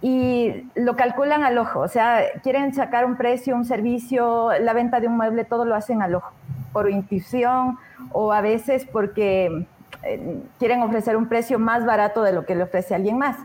y 0.02 0.68
lo 0.74 0.96
calculan 0.96 1.44
al 1.44 1.56
ojo, 1.58 1.78
o 1.78 1.88
sea, 1.88 2.22
quieren 2.42 2.74
sacar 2.74 3.04
un 3.04 3.16
precio, 3.16 3.54
un 3.54 3.64
servicio, 3.64 4.50
la 4.60 4.72
venta 4.72 4.98
de 4.98 5.06
un 5.06 5.16
mueble, 5.16 5.44
todo 5.44 5.64
lo 5.64 5.76
hacen 5.76 6.02
al 6.02 6.16
ojo, 6.16 6.32
por 6.72 6.90
intuición 6.90 7.78
o 8.10 8.32
a 8.32 8.40
veces 8.40 8.84
porque 8.84 9.64
eh, 10.02 10.42
quieren 10.58 10.82
ofrecer 10.82 11.16
un 11.16 11.28
precio 11.28 11.60
más 11.60 11.86
barato 11.86 12.24
de 12.24 12.32
lo 12.32 12.44
que 12.44 12.56
le 12.56 12.64
ofrece 12.64 12.96
alguien 12.96 13.16
más. 13.16 13.36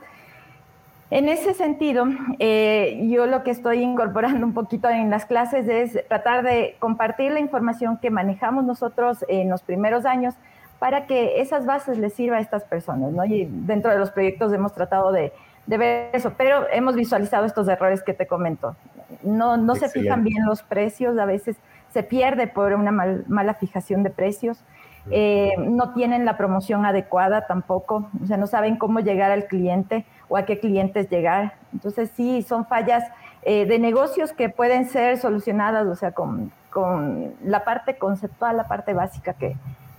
En 1.12 1.30
ese 1.30 1.54
sentido, 1.54 2.06
eh, 2.40 3.08
yo 3.08 3.28
lo 3.28 3.44
que 3.44 3.52
estoy 3.52 3.84
incorporando 3.84 4.46
un 4.46 4.54
poquito 4.54 4.90
en 4.90 5.12
las 5.12 5.26
clases 5.26 5.68
es 5.70 6.08
tratar 6.08 6.44
de 6.44 6.76
compartir 6.80 7.32
la 7.32 7.40
información 7.40 7.98
que 7.98 8.10
manejamos 8.10 8.66
nosotros 8.66 9.24
en 9.30 9.48
los 9.48 9.62
primeros 9.62 10.06
años 10.06 10.34
para 10.80 11.06
que 11.06 11.40
esas 11.40 11.66
bases 11.66 12.00
les 12.00 12.14
sirva 12.14 12.38
a 12.38 12.40
estas 12.40 12.64
personas, 12.64 13.12
¿no? 13.12 13.24
Y 13.26 13.48
dentro 13.50 13.92
de 13.92 14.00
los 14.00 14.12
proyectos 14.12 14.52
hemos 14.52 14.74
tratado 14.74 15.12
de, 15.12 15.32
ver 15.76 16.12
eso, 16.14 16.34
pero 16.38 16.66
hemos 16.72 16.96
visualizado 16.96 17.46
estos 17.46 17.68
errores 17.68 18.02
que 18.02 18.14
te 18.14 18.26
comento. 18.26 18.78
No, 19.24 19.58
no 19.58 19.76
se 19.76 19.90
fijan 19.90 20.24
bien 20.24 20.46
los 20.46 20.64
precios, 20.64 21.18
a 21.18 21.26
veces 21.26 21.58
se 21.90 22.04
pierde 22.04 22.48
por 22.48 22.74
una 22.74 22.92
mala 22.92 23.54
fijación 23.56 24.04
de 24.04 24.10
precios. 24.10 24.64
Eh, 25.10 25.54
no 25.58 25.94
tienen 25.94 26.26
la 26.26 26.38
promoción 26.38 26.86
adecuada 26.86 27.48
tampoco, 27.48 28.10
o 28.22 28.26
sea, 28.26 28.36
no 28.36 28.46
saben 28.46 28.78
cómo 28.78 29.00
llegar 29.00 29.32
al 29.32 29.46
cliente 29.46 30.06
o 30.28 30.38
a 30.38 30.46
qué 30.46 30.60
clientes 30.60 31.10
llegar. 31.10 31.54
Entonces, 31.74 32.12
sí, 32.16 32.42
son 32.42 32.66
fallas 32.66 33.04
eh, 33.44 33.66
de 33.66 33.80
negocios 33.80 34.34
que 34.34 34.50
pueden 34.50 34.86
ser 34.86 35.18
solucionadas, 35.18 35.88
o 35.88 35.96
sea, 35.96 36.12
con, 36.12 36.52
con 36.70 37.34
la 37.44 37.64
parte 37.64 37.98
conceptual, 37.98 38.58
la 38.58 38.68
parte 38.68 38.94
básica 38.94 39.34
que, 39.34 39.56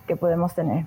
que 0.09 0.17
podemos 0.17 0.57
tener. 0.57 0.87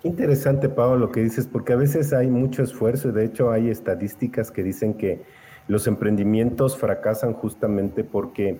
Qué 0.00 0.08
interesante, 0.08 0.70
Pablo, 0.70 0.96
lo 0.96 1.12
que 1.12 1.20
dices, 1.20 1.46
porque 1.46 1.74
a 1.74 1.76
veces 1.76 2.14
hay 2.14 2.28
mucho 2.28 2.62
esfuerzo 2.62 3.10
y 3.10 3.12
de 3.12 3.26
hecho 3.26 3.50
hay 3.50 3.68
estadísticas 3.68 4.50
que 4.50 4.62
dicen 4.62 4.94
que 4.94 5.22
los 5.68 5.86
emprendimientos 5.86 6.78
fracasan 6.78 7.34
justamente 7.34 8.04
porque 8.04 8.58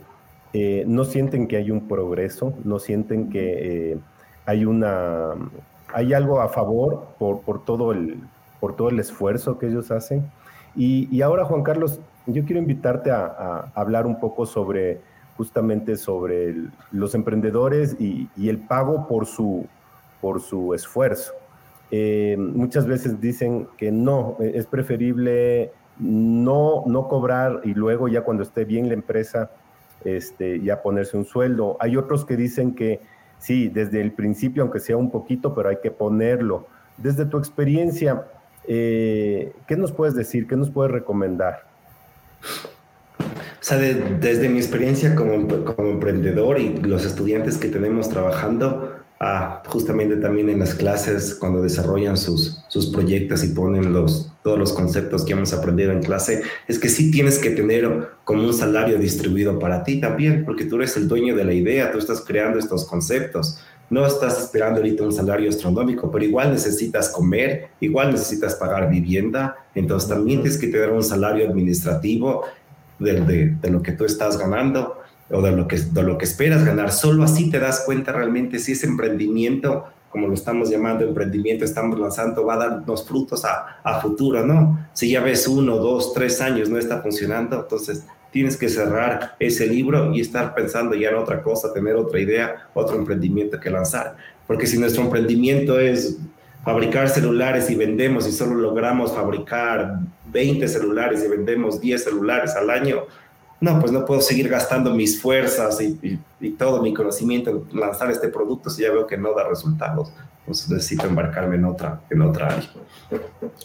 eh, 0.52 0.84
no 0.86 1.04
sienten 1.04 1.48
que 1.48 1.56
hay 1.56 1.70
un 1.70 1.88
progreso, 1.88 2.52
no 2.64 2.78
sienten 2.78 3.30
que 3.30 3.98
hay 4.44 4.66
una 4.66 5.34
hay 5.92 6.14
algo 6.14 6.40
a 6.40 6.48
favor 6.48 7.06
por, 7.18 7.40
por, 7.42 7.64
todo, 7.64 7.92
el, 7.92 8.18
por 8.60 8.76
todo 8.76 8.88
el 8.88 8.98
esfuerzo 8.98 9.58
que 9.58 9.66
ellos 9.66 9.90
hacen. 9.90 10.30
Y, 10.74 11.20
ahora, 11.20 11.44
Juan 11.44 11.62
Carlos, 11.62 12.00
yo 12.26 12.44
quiero 12.44 12.58
invitarte 12.60 13.10
a, 13.10 13.70
hablar 13.74 14.06
un 14.06 14.18
poco 14.18 14.46
sobre 14.46 15.00
justamente 15.36 15.96
sobre 15.96 16.54
los 16.90 17.14
emprendedores 17.14 17.96
y, 18.00 18.28
el 18.38 18.58
pago 18.58 19.06
por 19.06 19.26
su, 19.26 19.66
por 20.22 20.40
su 20.40 20.72
esfuerzo. 20.72 21.32
Eh, 21.90 22.36
muchas 22.38 22.86
veces 22.86 23.20
dicen 23.20 23.68
que 23.76 23.92
no, 23.92 24.38
es 24.40 24.64
preferible 24.64 25.72
no, 25.98 26.84
no 26.86 27.08
cobrar 27.08 27.60
y 27.64 27.74
luego 27.74 28.08
ya 28.08 28.22
cuando 28.22 28.42
esté 28.42 28.64
bien 28.64 28.88
la 28.88 28.94
empresa, 28.94 29.50
este, 30.04 30.60
ya 30.60 30.80
ponerse 30.80 31.18
un 31.18 31.26
sueldo. 31.26 31.76
Hay 31.80 31.98
otros 31.98 32.24
que 32.24 32.36
dicen 32.36 32.74
que 32.74 33.00
sí, 33.38 33.68
desde 33.68 34.00
el 34.00 34.12
principio, 34.12 34.62
aunque 34.62 34.80
sea 34.80 34.96
un 34.96 35.10
poquito, 35.10 35.54
pero 35.54 35.68
hay 35.68 35.78
que 35.82 35.90
ponerlo. 35.90 36.66
Desde 36.96 37.26
tu 37.26 37.36
experiencia, 37.36 38.24
eh, 38.66 39.52
¿qué 39.66 39.76
nos 39.76 39.92
puedes 39.92 40.14
decir? 40.14 40.46
¿Qué 40.46 40.56
nos 40.56 40.70
puedes 40.70 40.92
recomendar? 40.92 41.64
O 43.20 43.64
sea, 43.64 43.78
desde 43.78 44.48
mi 44.48 44.58
experiencia 44.58 45.14
como, 45.14 45.46
como, 45.64 45.88
emprendedor 45.88 46.58
y 46.58 46.78
los 46.78 47.04
estudiantes 47.04 47.58
que 47.58 47.68
tenemos 47.68 48.08
trabajando, 48.08 49.01
justamente 49.66 50.16
también 50.16 50.48
en 50.48 50.58
las 50.58 50.74
clases, 50.74 51.36
cuando 51.36 51.62
desarrollan 51.62 52.16
sus, 52.16 52.58
sus 52.68 52.86
proyectos 52.86 53.44
y 53.44 53.48
ponen 53.48 53.92
los, 53.92 54.32
todos 54.42 54.58
los 54.58 54.72
conceptos 54.72 55.24
que 55.24 55.32
hemos 55.32 55.52
aprendido 55.52 55.92
en 55.92 56.02
clase, 56.02 56.42
es 56.66 56.78
que 56.78 56.88
sí 56.88 57.10
tienes 57.12 57.38
que 57.38 57.50
tener 57.50 58.08
como 58.24 58.44
un 58.44 58.52
salario 58.52 58.98
distribuido 58.98 59.58
para 59.60 59.84
ti 59.84 60.00
también, 60.00 60.44
porque 60.44 60.64
tú 60.64 60.76
eres 60.76 60.96
el 60.96 61.06
dueño 61.06 61.36
de 61.36 61.44
la 61.44 61.52
idea, 61.52 61.92
tú 61.92 61.98
estás 61.98 62.20
creando 62.20 62.58
estos 62.58 62.84
conceptos. 62.84 63.60
No 63.90 64.06
estás 64.06 64.40
esperando 64.40 64.78
ahorita 64.78 65.04
un 65.04 65.12
salario 65.12 65.50
astronómico, 65.50 66.10
pero 66.10 66.24
igual 66.24 66.50
necesitas 66.50 67.10
comer, 67.10 67.68
igual 67.78 68.10
necesitas 68.10 68.54
pagar 68.56 68.90
vivienda, 68.90 69.56
entonces 69.74 70.08
también 70.08 70.40
tienes 70.40 70.58
que 70.58 70.68
tener 70.68 70.90
un 70.90 71.04
salario 71.04 71.48
administrativo 71.48 72.44
de, 72.98 73.20
de, 73.20 73.56
de 73.60 73.70
lo 73.70 73.82
que 73.82 73.92
tú 73.92 74.04
estás 74.04 74.36
ganando 74.36 75.01
o 75.30 75.40
de 75.40 75.52
lo, 75.52 75.66
que, 75.66 75.78
de 75.78 76.02
lo 76.02 76.18
que 76.18 76.24
esperas 76.24 76.64
ganar. 76.64 76.92
Solo 76.92 77.24
así 77.24 77.50
te 77.50 77.58
das 77.58 77.82
cuenta 77.86 78.12
realmente 78.12 78.58
si 78.58 78.72
ese 78.72 78.86
emprendimiento, 78.86 79.86
como 80.10 80.28
lo 80.28 80.34
estamos 80.34 80.70
llamando 80.70 81.04
emprendimiento, 81.04 81.64
estamos 81.64 81.98
lanzando, 81.98 82.44
va 82.44 82.54
a 82.54 82.68
darnos 82.68 83.06
frutos 83.06 83.44
a, 83.44 83.80
a 83.82 84.00
futuro, 84.00 84.44
¿no? 84.46 84.88
Si 84.92 85.10
ya 85.10 85.20
ves 85.20 85.48
uno, 85.48 85.76
dos, 85.76 86.12
tres 86.12 86.40
años 86.40 86.68
no 86.68 86.78
está 86.78 87.00
funcionando, 87.00 87.60
entonces 87.60 88.04
tienes 88.32 88.56
que 88.56 88.68
cerrar 88.68 89.36
ese 89.38 89.66
libro 89.66 90.12
y 90.12 90.20
estar 90.20 90.54
pensando 90.54 90.94
ya 90.94 91.10
en 91.10 91.16
otra 91.16 91.42
cosa, 91.42 91.72
tener 91.72 91.94
otra 91.96 92.18
idea, 92.18 92.68
otro 92.74 92.96
emprendimiento 92.96 93.60
que 93.60 93.70
lanzar. 93.70 94.16
Porque 94.46 94.66
si 94.66 94.78
nuestro 94.78 95.02
emprendimiento 95.02 95.78
es 95.78 96.18
fabricar 96.64 97.08
celulares 97.08 97.70
y 97.70 97.74
vendemos 97.74 98.26
y 98.26 98.32
solo 98.32 98.54
logramos 98.54 99.12
fabricar 99.12 99.98
20 100.32 100.66
celulares 100.66 101.22
y 101.24 101.28
vendemos 101.28 101.80
10 101.80 102.02
celulares 102.02 102.54
al 102.56 102.70
año, 102.70 103.04
no, 103.62 103.78
pues 103.78 103.92
no 103.92 104.04
puedo 104.04 104.20
seguir 104.20 104.48
gastando 104.48 104.92
mis 104.92 105.22
fuerzas 105.22 105.80
y, 105.80 106.18
todo 106.58 106.82
mi 106.82 106.92
conocimiento 106.92 107.50
en 107.50 107.78
lanzar 107.78 108.10
este 108.10 108.26
producto 108.26 108.68
si 108.68 108.82
ya 108.82 108.90
veo 108.90 109.06
que 109.06 109.16
no 109.16 109.32
da 109.34 109.48
resultados. 109.48 110.12
Entonces 110.40 110.68
necesito 110.68 111.06
embarcarme 111.06 111.54
en 111.54 111.64
otra, 111.64 112.00
en 112.10 112.22
otra 112.22 112.48
área. 112.48 112.68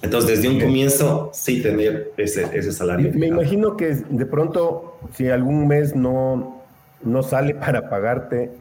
Entonces, 0.03 0.37
desde 0.37 0.49
un 0.53 0.61
comienzo, 0.61 1.31
sí 1.33 1.63
tener 1.63 2.13
ese, 2.15 2.43
ese 2.55 2.71
salario. 2.71 3.11
Me 3.15 3.25
imagino 3.25 3.75
que 3.75 3.95
de 3.95 4.25
pronto, 4.27 4.99
si 5.15 5.27
algún 5.29 5.67
mes 5.67 5.95
no, 5.95 6.61
no 7.01 7.23
sale 7.23 7.55
para 7.65 7.89
pagarte, 7.89 8.51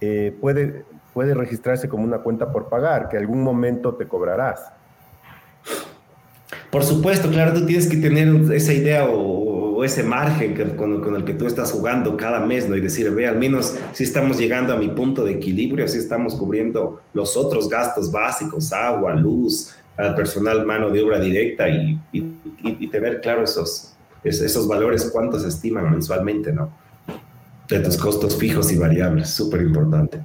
eh, 0.00 0.36
puede, 0.40 0.84
puede 1.14 1.34
registrarse 1.34 1.88
como 1.88 2.02
una 2.02 2.18
cuenta 2.18 2.50
por 2.50 2.68
pagar, 2.68 3.08
que 3.08 3.16
algún 3.16 3.44
momento 3.44 3.94
te 3.94 4.08
cobrarás. 4.08 4.72
Por 6.70 6.82
supuesto, 6.82 7.30
claro, 7.30 7.52
tú 7.52 7.64
tienes 7.66 7.88
que 7.88 7.96
tener 7.96 8.52
esa 8.52 8.72
idea 8.72 9.04
o 9.08 9.49
ese 9.84 10.02
margen 10.02 10.76
con, 10.76 11.14
el 11.14 11.24
que 11.24 11.34
tú 11.34 11.46
estás 11.46 11.72
jugando 11.72 12.16
cada 12.16 12.40
mes, 12.40 12.68
¿no? 12.68 12.76
Y 12.76 12.80
decir, 12.80 13.10
ve, 13.10 13.26
al 13.26 13.38
menos 13.38 13.76
si 13.92 14.04
estamos 14.04 14.38
llegando 14.38 14.72
a 14.72 14.76
mi 14.76 14.88
punto 14.88 15.24
de 15.24 15.32
equilibrio, 15.32 15.86
si 15.88 15.98
estamos 15.98 16.34
cubriendo 16.34 17.00
los 17.12 17.36
otros 17.36 17.68
gastos 17.68 18.10
básicos, 18.10 18.72
agua, 18.72 19.14
luz, 19.14 19.74
al 19.96 20.14
personal, 20.14 20.64
mano 20.64 20.90
de 20.90 21.02
obra 21.02 21.20
directa 21.20 21.68
y, 21.68 21.98
tener 22.90 23.20
claro 23.20 23.44
esos, 23.44 23.94
esos 24.24 24.66
valores, 24.66 25.10
cuántos 25.12 25.44
estiman 25.44 25.90
mensualmente, 25.90 26.52
¿no? 26.52 26.70
De 27.68 27.78
tus 27.80 27.96
costos 27.96 28.36
fijos 28.36 28.72
y 28.72 28.78
variables, 28.78 29.30
súper 29.30 29.62
importante. 29.62 30.20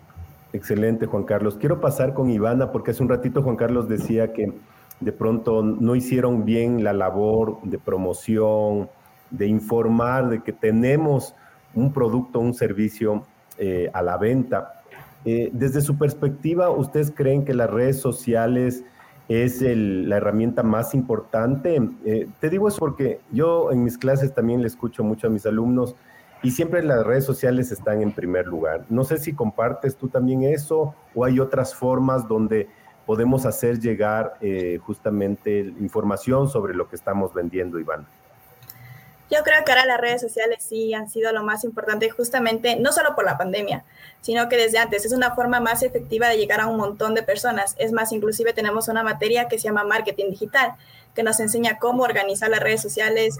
Excelente, 0.51 1.05
Juan 1.05 1.23
Carlos. 1.23 1.57
Quiero 1.59 1.79
pasar 1.81 2.13
con 2.13 2.29
Ivana, 2.29 2.71
porque 2.71 2.91
hace 2.91 3.03
un 3.03 3.09
ratito 3.09 3.43
Juan 3.43 3.55
Carlos 3.55 3.87
decía 3.87 4.33
que 4.33 4.53
de 4.99 5.11
pronto 5.11 5.61
no 5.61 5.95
hicieron 5.95 6.45
bien 6.45 6.83
la 6.83 6.93
labor 6.93 7.59
de 7.63 7.77
promoción, 7.77 8.89
de 9.37 9.47
informar 9.47 10.29
de 10.29 10.41
que 10.41 10.53
tenemos 10.53 11.35
un 11.73 11.91
producto, 11.91 12.39
un 12.39 12.53
servicio 12.53 13.23
eh, 13.57 13.89
a 13.93 14.01
la 14.01 14.17
venta. 14.17 14.81
Eh, 15.23 15.49
desde 15.53 15.81
su 15.81 15.97
perspectiva, 15.97 16.69
¿ustedes 16.69 17.11
creen 17.11 17.45
que 17.45 17.53
las 17.53 17.69
redes 17.69 17.99
sociales 17.99 18.83
es 19.27 19.61
la 19.61 20.17
herramienta 20.17 20.63
más 20.63 20.93
importante? 20.93 21.81
Eh, 22.05 22.27
te 22.39 22.49
digo 22.49 22.67
eso 22.67 22.79
porque 22.79 23.19
yo 23.31 23.71
en 23.71 23.83
mis 23.83 23.97
clases 23.97 24.33
también 24.33 24.61
le 24.61 24.67
escucho 24.67 25.03
mucho 25.03 25.27
a 25.27 25.29
mis 25.29 25.45
alumnos 25.45 25.95
y 26.43 26.51
siempre 26.51 26.83
las 26.83 27.05
redes 27.05 27.25
sociales 27.25 27.71
están 27.71 28.01
en 28.01 28.11
primer 28.11 28.45
lugar. 28.45 28.85
No 28.89 29.03
sé 29.03 29.17
si 29.17 29.33
compartes 29.33 29.95
tú 29.95 30.09
también 30.09 30.43
eso 30.43 30.93
o 31.15 31.25
hay 31.25 31.39
otras 31.39 31.73
formas 31.73 32.27
donde 32.27 32.67
podemos 33.05 33.45
hacer 33.45 33.79
llegar 33.79 34.33
justamente 34.81 35.59
información 35.79 36.49
sobre 36.49 36.73
lo 36.73 36.87
que 36.89 36.95
estamos 36.95 37.33
vendiendo, 37.33 37.79
Iván. 37.79 38.05
Yo 39.31 39.43
creo 39.43 39.65
que 39.65 39.71
ahora 39.71 39.85
las 39.85 39.99
redes 39.99 40.21
sociales 40.21 40.63
sí 40.67 40.93
han 40.93 41.09
sido 41.09 41.31
lo 41.31 41.43
más 41.43 41.63
importante 41.63 42.09
justamente, 42.11 42.75
no 42.75 42.91
solo 42.91 43.15
por 43.15 43.25
la 43.25 43.37
pandemia, 43.37 43.83
sino 44.21 44.47
que 44.49 44.55
desde 44.55 44.77
antes 44.77 45.03
es 45.03 45.13
una 45.13 45.33
forma 45.33 45.59
más 45.59 45.81
efectiva 45.81 46.29
de 46.29 46.37
llegar 46.37 46.61
a 46.61 46.67
un 46.67 46.77
montón 46.77 47.15
de 47.15 47.23
personas. 47.23 47.75
Es 47.79 47.91
más, 47.91 48.11
inclusive 48.11 48.53
tenemos 48.53 48.87
una 48.87 49.03
materia 49.03 49.47
que 49.47 49.57
se 49.57 49.63
llama 49.63 49.83
marketing 49.83 50.29
digital, 50.29 50.75
que 51.15 51.23
nos 51.23 51.39
enseña 51.39 51.79
cómo 51.79 52.03
organizar 52.03 52.49
las 52.49 52.59
redes 52.59 52.81
sociales 52.81 53.37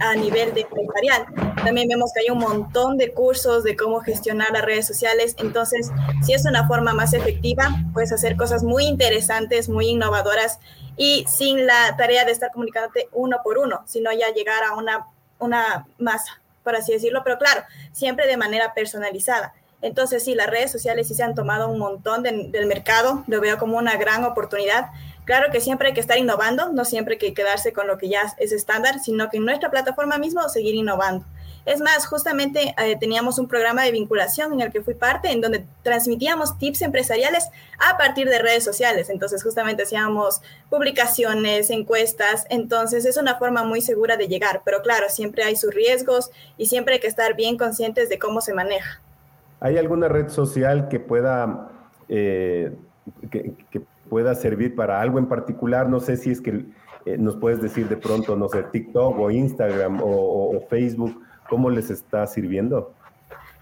a 0.00 0.14
nivel 0.16 0.52
de 0.52 0.62
empresarial. 0.62 1.24
También 1.64 1.88
vemos 1.88 2.10
que 2.12 2.20
hay 2.20 2.30
un 2.30 2.38
montón 2.38 2.98
de 2.98 3.12
cursos 3.12 3.64
de 3.64 3.76
cómo 3.76 4.00
gestionar 4.00 4.50
las 4.52 4.64
redes 4.64 4.86
sociales. 4.86 5.36
Entonces, 5.38 5.90
si 6.22 6.34
es 6.34 6.44
una 6.44 6.66
forma 6.66 6.92
más 6.92 7.14
efectiva, 7.14 7.70
puedes 7.94 8.12
hacer 8.12 8.36
cosas 8.36 8.64
muy 8.64 8.84
interesantes, 8.84 9.68
muy 9.68 9.86
innovadoras 9.86 10.58
y 10.96 11.24
sin 11.28 11.66
la 11.66 11.96
tarea 11.96 12.24
de 12.24 12.32
estar 12.32 12.50
comunicándote 12.50 13.08
uno 13.12 13.38
por 13.42 13.56
uno, 13.56 13.82
sino 13.86 14.12
ya 14.12 14.34
llegar 14.34 14.64
a 14.64 14.74
una 14.74 15.06
una 15.42 15.86
masa, 15.98 16.40
por 16.62 16.76
así 16.76 16.92
decirlo, 16.92 17.22
pero 17.24 17.38
claro, 17.38 17.62
siempre 17.92 18.26
de 18.26 18.36
manera 18.36 18.72
personalizada. 18.72 19.52
Entonces, 19.82 20.24
sí, 20.24 20.36
las 20.36 20.46
redes 20.46 20.70
sociales 20.70 21.08
sí 21.08 21.14
se 21.14 21.24
han 21.24 21.34
tomado 21.34 21.68
un 21.68 21.78
montón 21.78 22.22
del 22.22 22.66
mercado, 22.66 23.24
lo 23.26 23.40
veo 23.40 23.58
como 23.58 23.76
una 23.78 23.96
gran 23.96 24.24
oportunidad. 24.24 24.90
Claro 25.24 25.52
que 25.52 25.60
siempre 25.60 25.88
hay 25.88 25.94
que 25.94 26.00
estar 26.00 26.18
innovando, 26.18 26.72
no 26.72 26.84
siempre 26.84 27.14
hay 27.14 27.18
que 27.18 27.34
quedarse 27.34 27.72
con 27.72 27.86
lo 27.86 27.96
que 27.96 28.08
ya 28.08 28.22
es 28.38 28.52
estándar, 28.52 28.98
sino 28.98 29.30
que 29.30 29.36
en 29.36 29.44
nuestra 29.44 29.70
plataforma 29.70 30.18
mismo 30.18 30.48
seguir 30.48 30.74
innovando. 30.74 31.24
Es 31.64 31.80
más, 31.80 32.06
justamente 32.06 32.74
eh, 32.76 32.96
teníamos 32.98 33.38
un 33.38 33.46
programa 33.46 33.84
de 33.84 33.92
vinculación 33.92 34.52
en 34.52 34.62
el 34.62 34.72
que 34.72 34.82
fui 34.82 34.94
parte, 34.94 35.30
en 35.30 35.40
donde 35.40 35.64
transmitíamos 35.84 36.58
tips 36.58 36.82
empresariales 36.82 37.48
a 37.78 37.96
partir 37.96 38.28
de 38.28 38.40
redes 38.40 38.64
sociales. 38.64 39.10
Entonces, 39.10 39.44
justamente 39.44 39.84
hacíamos 39.84 40.42
publicaciones, 40.68 41.70
encuestas. 41.70 42.46
Entonces, 42.50 43.04
es 43.04 43.16
una 43.16 43.36
forma 43.38 43.62
muy 43.62 43.80
segura 43.80 44.16
de 44.16 44.26
llegar. 44.26 44.62
Pero 44.64 44.82
claro, 44.82 45.08
siempre 45.08 45.44
hay 45.44 45.54
sus 45.54 45.72
riesgos 45.72 46.32
y 46.58 46.66
siempre 46.66 46.94
hay 46.94 47.00
que 47.00 47.06
estar 47.06 47.36
bien 47.36 47.56
conscientes 47.56 48.08
de 48.08 48.18
cómo 48.18 48.40
se 48.40 48.54
maneja. 48.54 49.00
¿Hay 49.60 49.78
alguna 49.78 50.08
red 50.08 50.30
social 50.30 50.88
que 50.88 50.98
pueda, 50.98 51.70
eh, 52.08 52.72
que, 53.30 53.52
pueda 54.12 54.34
servir 54.34 54.74
para 54.74 55.00
algo 55.00 55.18
en 55.18 55.26
particular? 55.26 55.88
No 55.88 55.98
sé 55.98 56.18
si 56.18 56.30
es 56.30 56.42
que 56.42 56.66
eh, 57.06 57.16
nos 57.16 57.36
puedes 57.36 57.62
decir 57.62 57.88
de 57.88 57.96
pronto, 57.96 58.36
no 58.36 58.46
sé, 58.50 58.62
TikTok 58.62 59.18
o 59.18 59.30
Instagram 59.30 60.00
o 60.02 60.60
Facebook 60.68 61.18
¿Cómo 61.52 61.68
les 61.68 61.90
está 61.90 62.26
sirviendo? 62.26 62.94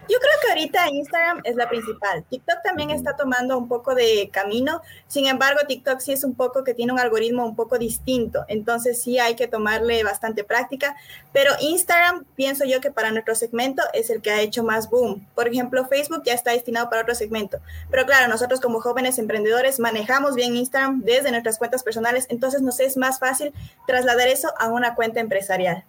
Yo 0.09 0.19
creo 0.19 0.33
que 0.42 0.49
ahorita 0.49 0.88
Instagram 0.88 1.40
es 1.45 1.54
la 1.54 1.69
principal. 1.69 2.25
TikTok 2.28 2.62
también 2.64 2.90
está 2.90 3.14
tomando 3.14 3.57
un 3.57 3.69
poco 3.69 3.95
de 3.95 4.28
camino. 4.33 4.83
Sin 5.07 5.26
embargo, 5.26 5.61
TikTok 5.69 6.00
sí 6.00 6.12
es 6.12 6.25
un 6.25 6.35
poco 6.35 6.64
que 6.64 6.75
tiene 6.75 6.92
un 6.92 6.99
algoritmo 6.99 7.45
un 7.45 7.54
poco 7.54 7.78
distinto. 7.78 8.45
Entonces 8.49 9.00
sí 9.00 9.19
hay 9.21 9.37
que 9.37 9.47
tomarle 9.47 10.02
bastante 10.02 10.42
práctica. 10.42 10.97
Pero 11.33 11.52
Instagram, 11.61 12.25
pienso 12.35 12.64
yo 12.64 12.80
que 12.80 12.90
para 12.90 13.12
nuestro 13.12 13.37
segmento 13.37 13.83
es 13.92 14.11
el 14.11 14.21
que 14.21 14.33
ha 14.33 14.40
hecho 14.40 14.64
más 14.64 14.90
boom. 14.90 15.25
Por 15.35 15.47
ejemplo, 15.47 15.87
Facebook 15.87 16.23
ya 16.25 16.35
está 16.35 16.50
destinado 16.52 16.90
para 16.90 17.02
otro 17.02 17.14
segmento. 17.14 17.59
Pero 17.90 18.04
claro, 18.04 18.26
nosotros 18.26 18.61
como 18.61 18.80
jóvenes 18.80 19.19
emprendedores 19.19 19.78
manejamos 19.78 20.35
bien 20.35 20.57
Instagram 20.57 21.02
desde 21.02 21.30
nuestras 21.30 21.59
cuentas 21.59 21.85
personales. 21.85 22.26
Entonces 22.30 22.62
nos 22.62 22.80
es 22.80 22.97
más 22.97 23.21
fácil 23.21 23.52
trasladar 23.87 24.28
eso 24.28 24.52
a 24.59 24.69
una 24.69 24.95
cuenta 24.95 25.21
empresarial. 25.21 25.85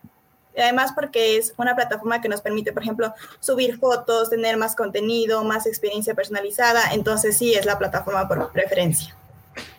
Además, 0.57 0.91
porque 0.93 1.37
es 1.37 1.53
una 1.57 1.75
plataforma 1.75 2.21
que 2.21 2.29
nos 2.29 2.41
permite, 2.41 2.73
por 2.73 2.83
ejemplo, 2.83 3.13
subir 3.39 3.77
fotos, 3.77 4.29
tener 4.29 4.57
más 4.57 4.75
contenido, 4.75 5.43
más 5.43 5.65
experiencia 5.65 6.13
personalizada. 6.13 6.93
Entonces, 6.93 7.37
sí, 7.37 7.53
es 7.53 7.65
la 7.65 7.77
plataforma 7.77 8.27
por 8.27 8.51
preferencia. 8.51 9.15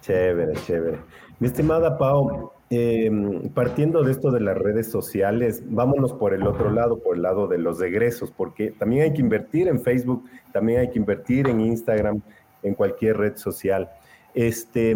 Chévere, 0.01 0.55
chévere. 0.67 0.99
Mi 1.39 1.49
estimada 1.49 1.99
Pau, 1.99 2.53
em, 2.71 3.49
partiendo 3.51 4.03
de 4.03 4.13
esto 4.13 4.31
de 4.31 4.41
las 4.41 4.57
redes 4.57 4.91
sociales, 4.91 5.63
vámonos 5.67 6.13
por 6.13 6.35
el 6.35 6.47
otro 6.47 6.71
lado, 6.71 6.99
por 6.99 7.17
el 7.17 7.23
lado 7.23 7.49
de 7.49 7.59
los 7.59 7.83
egresos, 7.83 8.31
porque 8.31 8.71
también 8.71 9.03
hay 9.03 9.13
que 9.13 9.21
invertir 9.21 9.69
en 9.69 9.83
Facebook, 9.83 10.25
también 10.53 10.81
hay 10.81 10.91
que 10.91 10.99
invertir 10.99 11.49
en 11.49 11.61
Instagram, 11.61 12.23
en 12.63 12.75
cualquier 12.75 13.17
red 13.17 13.37
social. 13.37 13.91
Este, 14.35 14.95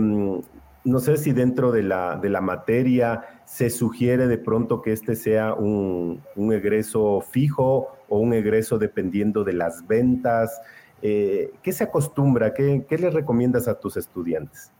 no 0.86 1.00
sé 1.00 1.16
si 1.16 1.32
dentro 1.32 1.72
de 1.72 1.82
la, 1.82 2.16
de 2.16 2.30
la 2.30 2.40
materia 2.40 3.24
se 3.44 3.70
sugiere 3.70 4.28
de 4.28 4.38
pronto 4.38 4.82
que 4.82 4.92
este 4.92 5.16
sea 5.16 5.52
un, 5.52 6.22
egreso 6.36 7.20
fijo 7.20 7.88
o 8.08 8.18
un 8.18 8.32
egreso 8.32 8.78
dependiendo 8.78 9.42
de 9.42 9.52
las 9.52 9.86
ventas. 9.86 10.60
Eh, 11.02 11.50
¿Qué 11.62 11.72
se 11.72 11.84
acostumbra? 11.84 12.54
¿Qué, 12.54 12.84
¿Qué 12.88 12.98
le 12.98 13.10
recomiendas 13.10 13.66
a 13.66 13.78
tus 13.80 13.96
estudiantes? 13.96 14.70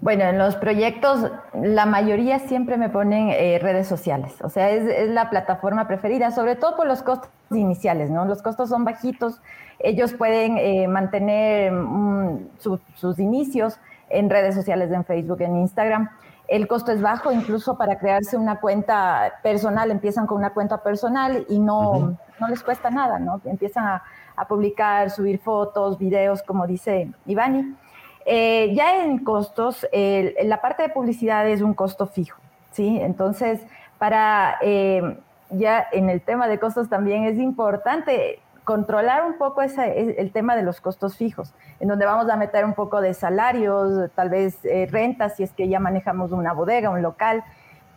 Bueno, 0.00 0.24
en 0.24 0.38
los 0.38 0.54
proyectos 0.54 1.30
la 1.54 1.86
mayoría 1.86 2.38
siempre 2.38 2.76
me 2.78 2.88
ponen 2.88 3.30
eh, 3.30 3.58
redes 3.60 3.86
sociales, 3.86 4.32
o 4.42 4.48
sea, 4.48 4.70
es, 4.70 5.10
la 5.10 5.28
plataforma 5.28 5.86
preferida, 5.88 6.30
sobre 6.30 6.56
todo 6.56 6.74
por 6.74 6.86
los 6.86 7.02
costos 7.02 7.28
iniciales, 7.50 8.08
¿no? 8.08 8.24
Los 8.24 8.40
costos 8.40 8.70
son 8.70 8.84
bajitos, 8.84 9.42
ellos 9.78 10.14
pueden 10.14 10.56
eh, 10.56 10.88
mantener 10.88 11.72
mm, 11.72 12.48
sus 12.94 13.18
inicios 13.18 13.78
en 14.10 14.28
redes 14.28 14.54
sociales, 14.54 14.90
en 14.90 15.04
Facebook, 15.04 15.40
en 15.40 15.56
Instagram. 15.56 16.10
El 16.48 16.66
costo 16.66 16.90
es 16.92 17.00
bajo, 17.00 17.30
incluso 17.30 17.78
para 17.78 17.98
crearse 17.98 18.36
una 18.36 18.60
cuenta 18.60 19.34
personal, 19.42 19.90
empiezan 19.90 20.26
con 20.26 20.38
una 20.38 20.50
cuenta 20.50 20.82
personal 20.82 21.46
y 21.48 21.60
no, 21.60 22.16
no 22.40 22.48
les 22.48 22.62
cuesta 22.62 22.90
nada, 22.90 23.18
¿no? 23.18 23.40
Empiezan 23.44 23.86
a, 23.86 24.02
publicar, 24.48 25.10
subir 25.10 25.38
fotos, 25.38 25.98
videos, 25.98 26.42
como 26.42 26.66
dice 26.66 27.10
Ivani. 27.26 27.76
Eh, 28.24 28.72
ya 28.74 29.04
en 29.04 29.22
costos, 29.22 29.86
la 29.92 30.62
parte 30.62 30.84
de 30.84 30.88
publicidad 30.88 31.46
es 31.46 31.60
un 31.60 31.74
costo 31.74 32.06
fijo, 32.06 32.40
¿sí? 32.72 32.98
Entonces, 33.02 33.60
para, 33.98 34.56
eh, 34.62 35.18
ya 35.50 35.86
en 35.92 36.08
el 36.08 36.22
tema 36.22 36.48
de 36.48 36.58
costos 36.58 36.88
también 36.88 37.24
es 37.24 37.38
importante 37.38 38.40
controlar 38.70 39.26
un 39.26 39.36
poco 39.36 39.62
ese, 39.62 40.20
el 40.20 40.30
tema 40.30 40.54
de 40.54 40.62
los 40.62 40.80
costos 40.80 41.16
fijos, 41.16 41.52
en 41.80 41.88
donde 41.88 42.06
vamos 42.06 42.30
a 42.30 42.36
meter 42.36 42.64
un 42.64 42.74
poco 42.74 43.00
de 43.00 43.14
salarios, 43.14 44.08
tal 44.14 44.30
vez 44.30 44.64
eh, 44.64 44.86
rentas, 44.88 45.34
si 45.34 45.42
es 45.42 45.52
que 45.52 45.68
ya 45.68 45.80
manejamos 45.80 46.30
una 46.30 46.52
bodega, 46.52 46.88
un 46.88 47.02
local. 47.02 47.42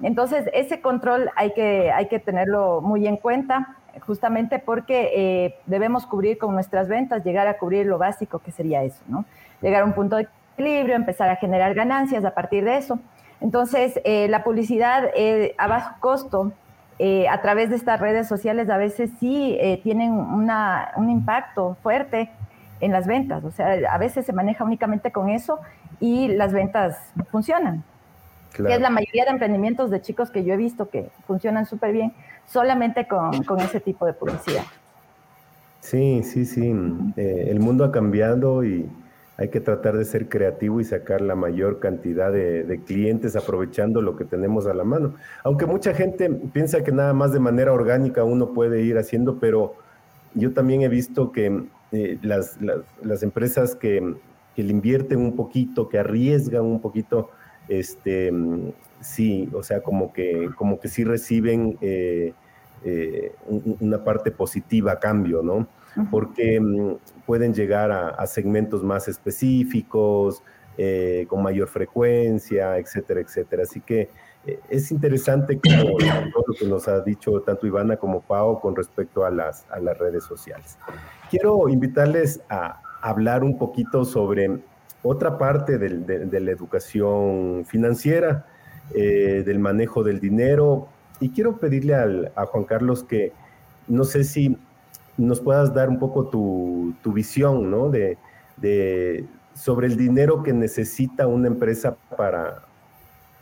Entonces, 0.02 0.50
ese 0.52 0.82
control 0.82 1.30
hay 1.36 1.54
que, 1.54 1.92
hay 1.92 2.08
que 2.08 2.18
tenerlo 2.18 2.82
muy 2.82 3.06
en 3.06 3.18
cuenta, 3.18 3.76
justamente 4.00 4.58
porque 4.58 5.12
eh, 5.14 5.60
debemos 5.68 6.08
cubrir 6.08 6.40
con 6.40 6.56
nuestras 6.56 6.88
ventas, 6.88 7.24
llegar 7.24 7.46
a 7.46 7.60
cubrir 7.60 7.86
lo 7.86 8.00
básico 8.00 8.40
que 8.40 8.50
sería 8.50 8.82
eso, 8.82 9.04
¿no? 9.08 9.26
Llegar 9.62 9.84
a 9.84 9.86
un 9.86 9.94
punto 9.94 10.16
de 10.16 10.28
equilibrio, 10.54 10.96
empezar 10.96 11.30
a 11.30 11.36
generar 11.36 11.76
ganancias 11.76 12.26
a 12.26 12.32
partir 12.32 12.66
de 12.66 12.78
eso. 12.78 12.98
Entonces, 13.42 14.02
eh, 14.06 14.28
la 14.28 14.44
publicidad 14.44 15.12
a 15.56 15.68
bajo 15.68 16.00
costo 16.00 16.52
eh, 16.99 17.27
a 17.27 17.41
través 17.41 17.69
de 17.69 17.75
estas 17.75 17.99
redes 17.99 18.27
sociales 18.27 18.69
a 18.69 18.77
veces 18.77 19.10
sí 19.19 19.58
eh, 19.60 19.79
tienen 19.84 20.12
un 20.12 21.10
impacto 21.10 21.75
fuerte 21.82 22.29
en 22.79 22.91
las 22.91 23.08
ventas. 23.08 23.43
O 23.43 23.51
sea, 23.51 23.77
a 23.91 23.97
veces 23.97 24.25
se 24.25 24.34
maneja 24.34 24.63
únicamente 24.63 25.12
con 25.12 25.29
eso 25.29 25.60
y 25.99 26.27
las 26.29 26.53
ventas 26.53 26.97
funcionan. 27.32 27.84
es 28.53 28.82
la 28.82 28.89
mayoría 28.89 29.25
de 29.25 29.32
emprendimientos 29.32 29.89
de 29.89 30.01
chicos 30.01 30.29
que 30.29 30.43
yo 30.43 30.53
he 30.53 30.58
visto 30.58 30.89
que 30.89 31.10
funcionan 31.25 31.65
súper 31.65 31.93
bien 31.93 32.13
solamente 32.45 33.08
con, 33.08 33.43
con, 33.43 33.60
ese 33.60 33.79
tipo 33.79 34.06
de 34.06 34.13
publicidad. 34.13 34.63
Sí, 35.79 36.23
sí, 36.23 36.45
sí. 36.45 36.73
Eh, 37.17 37.47
el 37.49 37.60
mundo 37.60 37.86
ha 37.86 37.91
cambiado 37.91 38.63
y, 38.63 38.89
hay 39.38 39.50
que 39.50 39.60
tratar 39.60 39.98
de 39.98 40.06
ser 40.06 40.30
creativo 40.30 40.80
y 40.80 40.84
sacar 40.84 41.22
la 41.22 41.36
mayor 41.36 41.80
cantidad 41.80 42.32
de, 42.32 42.82
clientes 42.86 43.36
aprovechando 43.36 44.02
lo 44.02 44.15
que 44.15 44.26
tenemos 44.26 44.67
a 44.67 44.74
la 44.74 44.84
mano. 44.84 45.15
Aunque 45.43 45.65
mucha 45.65 45.93
gente 45.93 46.30
piensa 46.30 46.84
que 46.84 46.91
nada 46.91 47.13
más 47.13 47.34
de 47.34 47.39
manera 47.39 47.74
orgánica 47.74 48.24
uno 48.24 48.54
puede 48.54 48.82
ir 48.82 48.98
haciendo, 48.98 49.39
pero 49.39 49.76
yo 50.36 50.54
también 50.54 50.82
he 50.82 50.88
visto 50.88 51.32
que 51.32 51.63
eh, 51.91 52.19
las, 52.22 52.58
empresas 53.24 53.76
que, 53.76 54.15
le 54.56 54.72
invierten 54.72 55.19
un 55.19 55.36
poquito, 55.36 55.89
que 55.89 55.98
arriesgan 55.98 56.63
un 56.63 56.80
poquito, 56.80 57.32
este, 57.67 58.32
sí, 59.00 59.50
o 59.52 59.63
sea, 59.63 59.82
como 59.82 60.13
que, 60.13 60.50
como 60.56 60.80
que 60.80 60.89
sí 60.89 61.04
reciben 61.04 61.78
eh, 61.82 62.34
eh, 62.84 63.32
una 63.80 64.04
parte 64.04 64.30
positiva 64.30 64.91
a 64.91 65.00
cambio, 65.00 65.41
¿no? 65.41 65.67
Porque 66.10 66.60
mm, 66.60 66.95
pueden 67.25 67.53
llegar 67.53 67.91
a, 67.91 68.25
segmentos 68.27 68.84
más 68.84 69.08
específicos, 69.08 70.43
eh, 70.77 71.25
con 71.27 71.43
mayor 71.43 71.67
frecuencia, 71.67 72.77
etcétera, 72.77 73.21
etcétera. 73.21 73.63
Así 73.63 73.79
que 73.79 74.10
eh, 74.45 74.60
es 74.69 74.91
interesante 74.91 75.60
como 75.60 75.97
todo 76.34 76.43
lo 76.47 76.53
que 76.60 76.65
nos 76.65 76.88
ha 76.88 77.01
dicho 77.01 77.41
tanto 77.41 77.67
Ivana 77.67 77.97
como 77.97 78.21
Pau 78.21 78.60
con 78.60 78.75
respecto 78.75 79.25
a 79.25 79.29
las, 79.29 79.65
a 79.69 79.79
las 79.79 79.97
redes 79.97 80.23
sociales. 80.23 80.77
Quiero 81.29 81.69
invitarles 81.69 82.41
a 82.49 82.82
hablar 83.01 83.43
un 83.43 83.58
poquito 83.58 84.06
sobre 84.06 84.62
otra 85.03 85.38
parte 85.38 85.77
de, 85.77 86.39
la 86.39 86.51
educación 86.51 87.65
financiera, 87.65 88.45
eh, 88.95 89.43
del 89.45 89.60
manejo 89.60 90.03
del 90.03 90.19
dinero. 90.19 90.88
Y 91.19 91.29
quiero 91.29 91.58
pedirle 91.58 91.95
a 92.36 92.45
Juan 92.45 92.63
Carlos 92.63 93.03
que 93.03 93.34
no 93.88 94.06
sé 94.06 94.23
si 94.23 94.58
nos 95.17 95.39
puedas 95.41 95.73
dar 95.73 95.89
un 95.89 95.99
poco 95.99 96.26
tu, 96.26 96.93
visión, 97.06 97.69
¿no? 97.69 97.89
De, 97.89 98.17
sobre 99.54 99.88
el 99.88 99.97
dinero 99.97 100.41
que 100.41 100.54
necesita 100.54 101.28
una 101.28 101.47
empresa 101.47 101.95
para, 102.17 102.63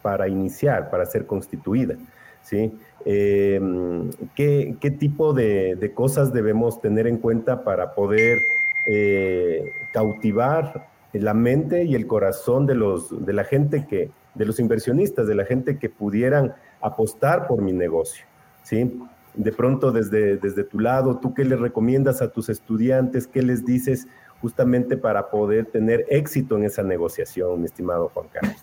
para 0.01 0.27
iniciar, 0.27 0.89
para 0.89 1.05
ser 1.05 1.25
constituida, 1.25 1.95
¿sí? 2.41 2.77
Em, 3.05 4.09
¿qué, 4.35 4.95
tipo 4.99 5.33
de, 5.33 5.91
cosas 5.95 6.33
debemos 6.33 6.81
tener 6.81 7.07
en 7.07 7.17
cuenta 7.17 7.63
para 7.63 7.93
poder 7.93 8.39
eh, 8.87 9.71
cautivar 9.93 10.87
la 11.13 11.33
mente 11.33 11.83
y 11.83 11.95
el 11.95 12.07
corazón 12.07 12.65
de, 12.65 12.75
los, 12.75 13.25
de 13.25 13.33
la 13.33 13.43
gente 13.43 13.85
que, 13.87 14.11
de 14.35 14.45
los 14.45 14.59
inversionistas, 14.59 15.27
de 15.27 15.35
la 15.35 15.45
gente 15.45 15.77
que 15.77 15.89
pudieran 15.89 16.53
apostar 16.81 17.47
por 17.47 17.61
mi 17.61 17.73
negocio, 17.73 18.25
¿sí? 18.63 18.99
De 19.33 19.51
pronto 19.51 19.91
desde, 19.91 20.37
desde 20.37 20.63
tu 20.63 20.79
lado, 20.79 21.19
¿tú 21.19 21.33
qué 21.33 21.45
les 21.45 21.59
recomiendas 21.59 22.21
a 22.21 22.31
tus 22.31 22.49
estudiantes? 22.49 23.27
¿Qué 23.27 23.41
les 23.41 23.65
dices 23.65 24.07
justamente 24.41 24.97
para 24.97 25.29
poder 25.29 25.65
tener 25.65 26.05
éxito 26.09 26.57
en 26.57 26.63
esa 26.63 26.83
negociación, 26.83 27.59
mi 27.59 27.65
estimado 27.65 28.09
Juan 28.13 28.27
Carlos? 28.31 28.57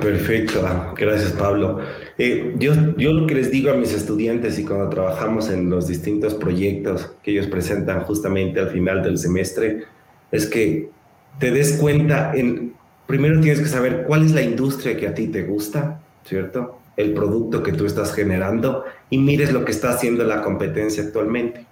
Perfecto, 0.00 0.62
gracias 0.96 1.32
Pablo. 1.32 1.80
Eh, 2.18 2.54
yo, 2.58 2.72
yo 2.96 3.12
lo 3.12 3.26
que 3.26 3.34
les 3.34 3.50
digo 3.50 3.70
a 3.70 3.74
mis 3.74 3.92
estudiantes 3.92 4.58
y 4.58 4.64
cuando 4.64 4.88
trabajamos 4.88 5.50
en 5.50 5.70
los 5.70 5.88
distintos 5.88 6.34
proyectos 6.34 7.14
que 7.22 7.32
ellos 7.32 7.46
presentan 7.48 8.04
justamente 8.04 8.60
al 8.60 8.68
final 8.68 9.02
del 9.02 9.18
semestre 9.18 9.84
es 10.30 10.46
que 10.46 10.90
te 11.38 11.50
des 11.50 11.72
cuenta, 11.78 12.32
en, 12.34 12.74
primero 13.06 13.40
tienes 13.40 13.60
que 13.60 13.66
saber 13.66 14.04
cuál 14.06 14.24
es 14.24 14.32
la 14.32 14.42
industria 14.42 14.96
que 14.96 15.08
a 15.08 15.14
ti 15.14 15.28
te 15.28 15.42
gusta, 15.42 16.00
¿cierto? 16.24 16.81
El 16.96 17.14
producto 17.14 17.62
que 17.62 17.72
tú 17.72 17.86
estás 17.86 18.14
generando 18.14 18.84
y 19.10 19.18
mires 19.18 19.52
lo 19.52 19.64
que 19.64 19.72
está 19.72 19.90
haciendo 19.90 20.24
la 20.24 20.42
competencia 20.42 21.02
actualmente. 21.02 21.66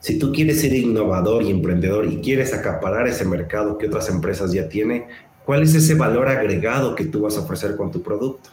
Si 0.00 0.18
tú 0.18 0.32
quieres 0.32 0.62
ser 0.62 0.72
innovador 0.72 1.42
y 1.42 1.50
emprendedor 1.50 2.06
y 2.06 2.20
quieres 2.22 2.54
acaparar 2.54 3.06
ese 3.06 3.26
mercado 3.26 3.76
que 3.76 3.86
otras 3.86 4.08
empresas 4.08 4.52
ya 4.52 4.68
tienen, 4.68 5.04
¿cuál 5.44 5.62
es 5.62 5.74
ese 5.74 5.94
valor 5.94 6.28
agregado 6.28 6.94
que 6.94 7.04
tú 7.04 7.20
vas 7.20 7.36
a 7.36 7.40
ofrecer 7.40 7.76
con 7.76 7.90
tu 7.90 8.02
producto? 8.02 8.50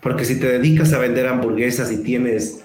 Porque 0.00 0.24
si 0.24 0.40
te 0.40 0.46
dedicas 0.46 0.94
a 0.94 0.98
vender 0.98 1.26
hamburguesas 1.26 1.92
y 1.92 2.02
tienes 2.02 2.64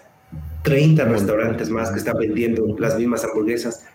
30 0.64 1.04
restaurantes 1.06 1.70
más 1.70 1.92
que 1.92 1.98
están 1.98 2.18
vendiendo 2.18 2.66
las 2.80 2.98
mismas 2.98 3.26
hamburguesas, 3.26 3.86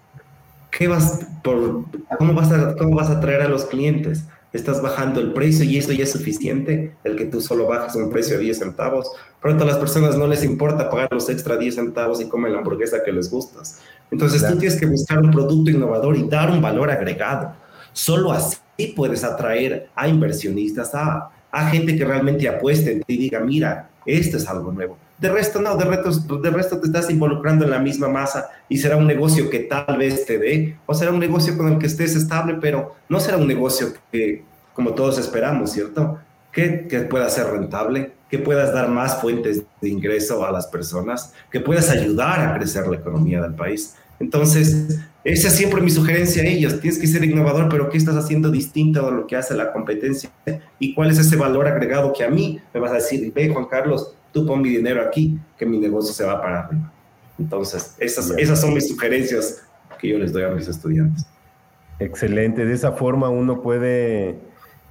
¿qué 0.70 0.86
vas 0.86 1.26
por, 1.42 1.84
cómo, 2.18 2.34
vas 2.34 2.52
a, 2.52 2.76
¿cómo 2.76 2.94
vas 2.94 3.08
a 3.08 3.18
atraer 3.18 3.42
a 3.42 3.48
los 3.48 3.64
clientes? 3.64 4.24
Estás 4.52 4.82
bajando 4.82 5.20
el 5.20 5.32
precio 5.32 5.64
y 5.64 5.78
esto 5.78 5.92
ya 5.92 6.02
es 6.02 6.10
suficiente, 6.10 6.96
el 7.04 7.16
que 7.16 7.26
tú 7.26 7.40
solo 7.40 7.68
bajas 7.68 7.94
un 7.94 8.10
precio 8.10 8.36
de 8.36 8.44
10 8.44 8.58
centavos. 8.58 9.12
Pronto 9.40 9.62
a 9.62 9.66
las 9.66 9.78
personas 9.78 10.16
no 10.16 10.26
les 10.26 10.42
importa 10.42 10.90
pagar 10.90 11.08
los 11.12 11.28
extra 11.28 11.56
10 11.56 11.76
centavos 11.76 12.20
y 12.20 12.28
comen 12.28 12.52
la 12.52 12.58
hamburguesa 12.58 13.04
que 13.04 13.12
les 13.12 13.30
gustas. 13.30 13.80
Entonces 14.10 14.44
tú 14.46 14.58
tienes 14.58 14.78
que 14.78 14.86
buscar 14.86 15.18
un 15.18 15.30
producto 15.30 15.70
innovador 15.70 16.16
y 16.16 16.28
dar 16.28 16.50
un 16.50 16.60
valor 16.60 16.90
agregado. 16.90 17.54
Solo 17.92 18.32
así 18.32 18.58
puedes 18.96 19.22
atraer 19.22 19.88
a 19.94 20.08
inversionistas, 20.08 20.94
a, 20.94 21.30
a 21.50 21.66
gente 21.68 21.96
que 21.96 22.04
realmente 22.04 22.48
apueste 22.48 22.92
en 22.92 23.02
ti 23.02 23.14
y 23.14 23.18
diga, 23.18 23.40
mira, 23.40 23.90
esto 24.04 24.36
es 24.36 24.48
algo 24.48 24.72
nuevo. 24.72 24.96
De 25.20 25.28
resto, 25.28 25.60
no, 25.60 25.76
de 25.76 25.84
resto, 25.84 26.38
de 26.38 26.50
resto 26.50 26.80
te 26.80 26.86
estás 26.86 27.10
involucrando 27.10 27.66
en 27.66 27.70
la 27.70 27.78
misma 27.78 28.08
masa 28.08 28.48
y 28.70 28.78
será 28.78 28.96
un 28.96 29.06
negocio 29.06 29.50
que 29.50 29.60
tal 29.60 29.98
vez 29.98 30.24
te 30.24 30.38
dé, 30.38 30.78
o 30.86 30.94
será 30.94 31.10
un 31.10 31.18
negocio 31.18 31.58
con 31.58 31.70
el 31.70 31.78
que 31.78 31.86
estés 31.86 32.16
estable, 32.16 32.56
pero 32.58 32.96
no 33.08 33.20
será 33.20 33.36
un 33.36 33.46
negocio 33.46 33.88
que, 34.10 34.44
como 34.72 34.94
todos 34.94 35.18
esperamos, 35.18 35.72
¿cierto? 35.72 36.18
Que, 36.50 36.86
que 36.88 37.00
pueda 37.00 37.28
ser 37.28 37.48
rentable, 37.48 38.12
que 38.30 38.38
puedas 38.38 38.72
dar 38.72 38.88
más 38.88 39.20
fuentes 39.20 39.62
de 39.82 39.88
ingreso 39.90 40.46
a 40.46 40.52
las 40.52 40.66
personas, 40.68 41.34
que 41.50 41.60
puedas 41.60 41.90
ayudar 41.90 42.40
a 42.40 42.56
crecer 42.56 42.86
la 42.86 42.96
economía 42.96 43.42
del 43.42 43.54
país. 43.54 43.96
Entonces, 44.20 45.00
esa 45.24 45.48
es 45.48 45.54
siempre 45.54 45.82
mi 45.82 45.90
sugerencia 45.90 46.42
a 46.42 46.46
ellos. 46.46 46.80
Tienes 46.80 46.98
que 46.98 47.06
ser 47.06 47.24
innovador, 47.24 47.68
pero 47.68 47.90
¿qué 47.90 47.98
estás 47.98 48.16
haciendo 48.16 48.50
distinto 48.50 49.06
a 49.06 49.10
lo 49.10 49.26
que 49.26 49.36
hace 49.36 49.54
la 49.54 49.72
competencia? 49.72 50.30
¿Y 50.78 50.94
cuál 50.94 51.10
es 51.10 51.18
ese 51.18 51.36
valor 51.36 51.66
agregado 51.66 52.12
que 52.12 52.24
a 52.24 52.30
mí 52.30 52.60
me 52.72 52.80
vas 52.80 52.92
a 52.92 52.94
decir, 52.94 53.32
ve 53.34 53.48
Juan 53.48 53.66
Carlos, 53.66 54.14
tú 54.32 54.46
pon 54.46 54.62
mi 54.62 54.70
dinero 54.70 55.02
aquí, 55.02 55.38
que 55.58 55.66
mi 55.66 55.78
negocio 55.78 56.12
se 56.12 56.24
va 56.24 56.40
para 56.40 56.60
arriba? 56.60 56.92
Entonces, 57.38 57.96
esas, 57.98 58.30
esas 58.32 58.60
son 58.60 58.74
mis 58.74 58.88
sugerencias 58.88 59.62
que 59.98 60.08
yo 60.08 60.18
les 60.18 60.32
doy 60.32 60.42
a 60.42 60.50
mis 60.50 60.68
estudiantes. 60.68 61.26
Excelente, 61.98 62.64
de 62.64 62.72
esa 62.72 62.92
forma 62.92 63.28
uno 63.28 63.60
puede, 63.60 64.36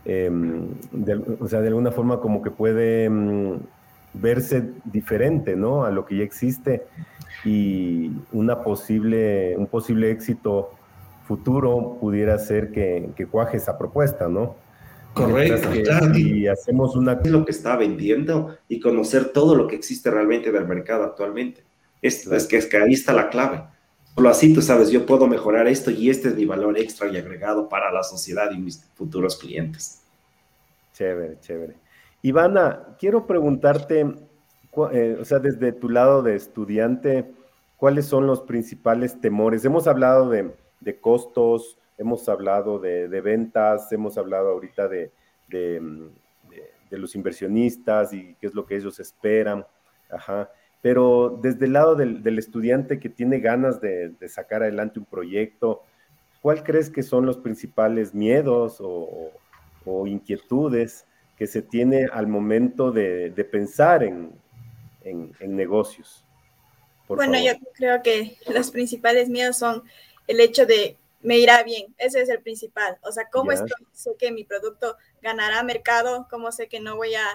em, 0.06 0.67
o 1.39 1.47
sea, 1.47 1.62
de 1.62 1.67
alguna 1.67 1.91
forma 1.91 2.19
como 2.19 2.41
que 2.41 2.52
puede 2.52 3.06
em, 3.06 3.60
verse 4.13 4.69
diferente, 4.86 5.56
¿no? 5.56 5.86
A 5.86 5.91
lo 5.91 6.06
que 6.06 6.17
ya 6.17 6.23
existe 6.23 6.84
y 7.45 8.12
una 8.32 8.63
posible, 8.63 9.56
un 9.58 9.67
posible 9.67 10.12
éxito 10.12 10.71
futuro 11.28 11.97
pudiera 11.99 12.38
ser 12.39 12.71
que, 12.71 13.10
que 13.15 13.25
cuaje 13.28 13.58
esa 13.58 13.78
propuesta, 13.78 14.28
¿no? 14.28 14.56
Correcto, 15.25 15.69
claro. 15.84 16.17
Y 16.17 16.47
hacemos 16.47 16.95
una... 16.95 17.19
lo 17.23 17.45
que 17.45 17.51
está 17.51 17.75
vendiendo 17.75 18.58
y 18.67 18.79
conocer 18.79 19.25
todo 19.34 19.55
lo 19.55 19.67
que 19.67 19.75
existe 19.75 20.10
realmente 20.10 20.51
del 20.51 20.67
mercado 20.67 21.03
actualmente. 21.03 21.63
Esto, 22.01 22.36
es, 22.36 22.47
que, 22.47 22.58
es 22.58 22.65
que 22.65 22.77
ahí 22.77 22.93
está 22.93 23.13
la 23.13 23.29
clave. 23.29 23.63
Solo 24.15 24.29
así 24.29 24.53
tú 24.53 24.62
sabes, 24.62 24.89
yo 24.89 25.05
puedo 25.05 25.27
mejorar 25.27 25.67
esto 25.67 25.91
y 25.91 26.10
este 26.10 26.29
es 26.29 26.36
mi 26.36 26.45
valor 26.45 26.77
extra 26.77 27.08
y 27.08 27.17
agregado 27.17 27.69
para 27.69 27.91
la 27.91 28.03
sociedad 28.03 28.51
y 28.51 28.58
mis 28.58 28.84
futuros 28.95 29.38
clientes. 29.38 30.01
Chévere, 30.93 31.39
chévere. 31.39 31.75
Ivana, 32.21 32.97
quiero 32.99 33.25
preguntarte, 33.25 34.01
eh, 34.91 35.17
o 35.19 35.23
sea, 35.23 35.39
desde 35.39 35.71
tu 35.71 35.88
lado 35.88 36.21
de 36.21 36.36
estudiante, 36.36 37.32
¿cuáles 37.77 38.08
son 38.08 38.27
los 38.27 38.41
principales 38.41 39.21
temores? 39.21 39.63
Hemos 39.63 39.88
hablado 39.88 40.29
de, 40.29 40.53
costos, 40.99 41.79
hemos 41.99 42.27
hablado 42.29 42.79
de, 42.79 43.07
ventas, 43.21 43.91
hemos 43.91 44.17
hablado 44.17 44.49
ahorita 44.49 44.88
de, 44.88 45.12
los 46.89 47.15
inversionistas 47.15 48.13
y 48.13 48.35
qué 48.39 48.47
es 48.47 48.55
lo 48.55 48.65
que 48.65 48.77
ellos 48.77 48.99
esperan. 48.99 49.67
Ajá. 50.09 50.49
Pero 50.81 51.38
desde 51.41 51.65
el 51.65 51.73
lado 51.73 51.95
del, 51.95 52.39
estudiante 52.39 52.99
que 52.99 53.09
tiene 53.09 53.39
ganas 53.39 53.81
de, 53.81 54.15
sacar 54.29 54.63
adelante 54.63 54.99
un 54.99 55.05
proyecto, 55.05 55.83
¿cuál 56.41 56.63
crees 56.63 56.89
que 56.89 57.03
son 57.03 57.25
los 57.25 57.38
principales 57.38 58.15
miedos 58.15 58.77
o, 58.79 59.31
inquietudes 60.05 61.05
que 61.35 61.47
se 61.47 61.63
tiene 61.63 62.05
al 62.13 62.27
momento 62.27 62.91
de, 62.91 63.47
pensar 63.51 64.03
en, 64.03 64.31
en, 65.03 65.55
negocios? 65.55 66.23
bueno, 67.07 67.39
yo 67.39 67.53
creo 67.73 68.03
que 68.03 68.38
los 68.53 68.69
principales 68.69 69.29
miedos 69.29 69.57
son 69.57 69.81
el 70.27 70.39
hecho 70.39 70.67
de 70.67 70.95
me 71.21 71.38
irá 71.38 71.63
bien, 71.63 71.93
ese 71.97 72.21
es 72.21 72.29
el 72.29 72.41
principal. 72.41 72.97
O 73.03 73.12
sea, 73.12 73.29
¿cómo 73.29 73.51
estoy? 73.51 73.69
sé 73.93 74.12
que 74.17 74.32
mi 74.32 74.43
producto 74.43 74.97
ganará 75.21 75.62
mercado? 75.63 76.27
¿Cómo 76.29 76.51
sé 76.51 76.67
que 76.67 76.79
no 76.79 76.95
voy 76.95 77.15
a, 77.15 77.27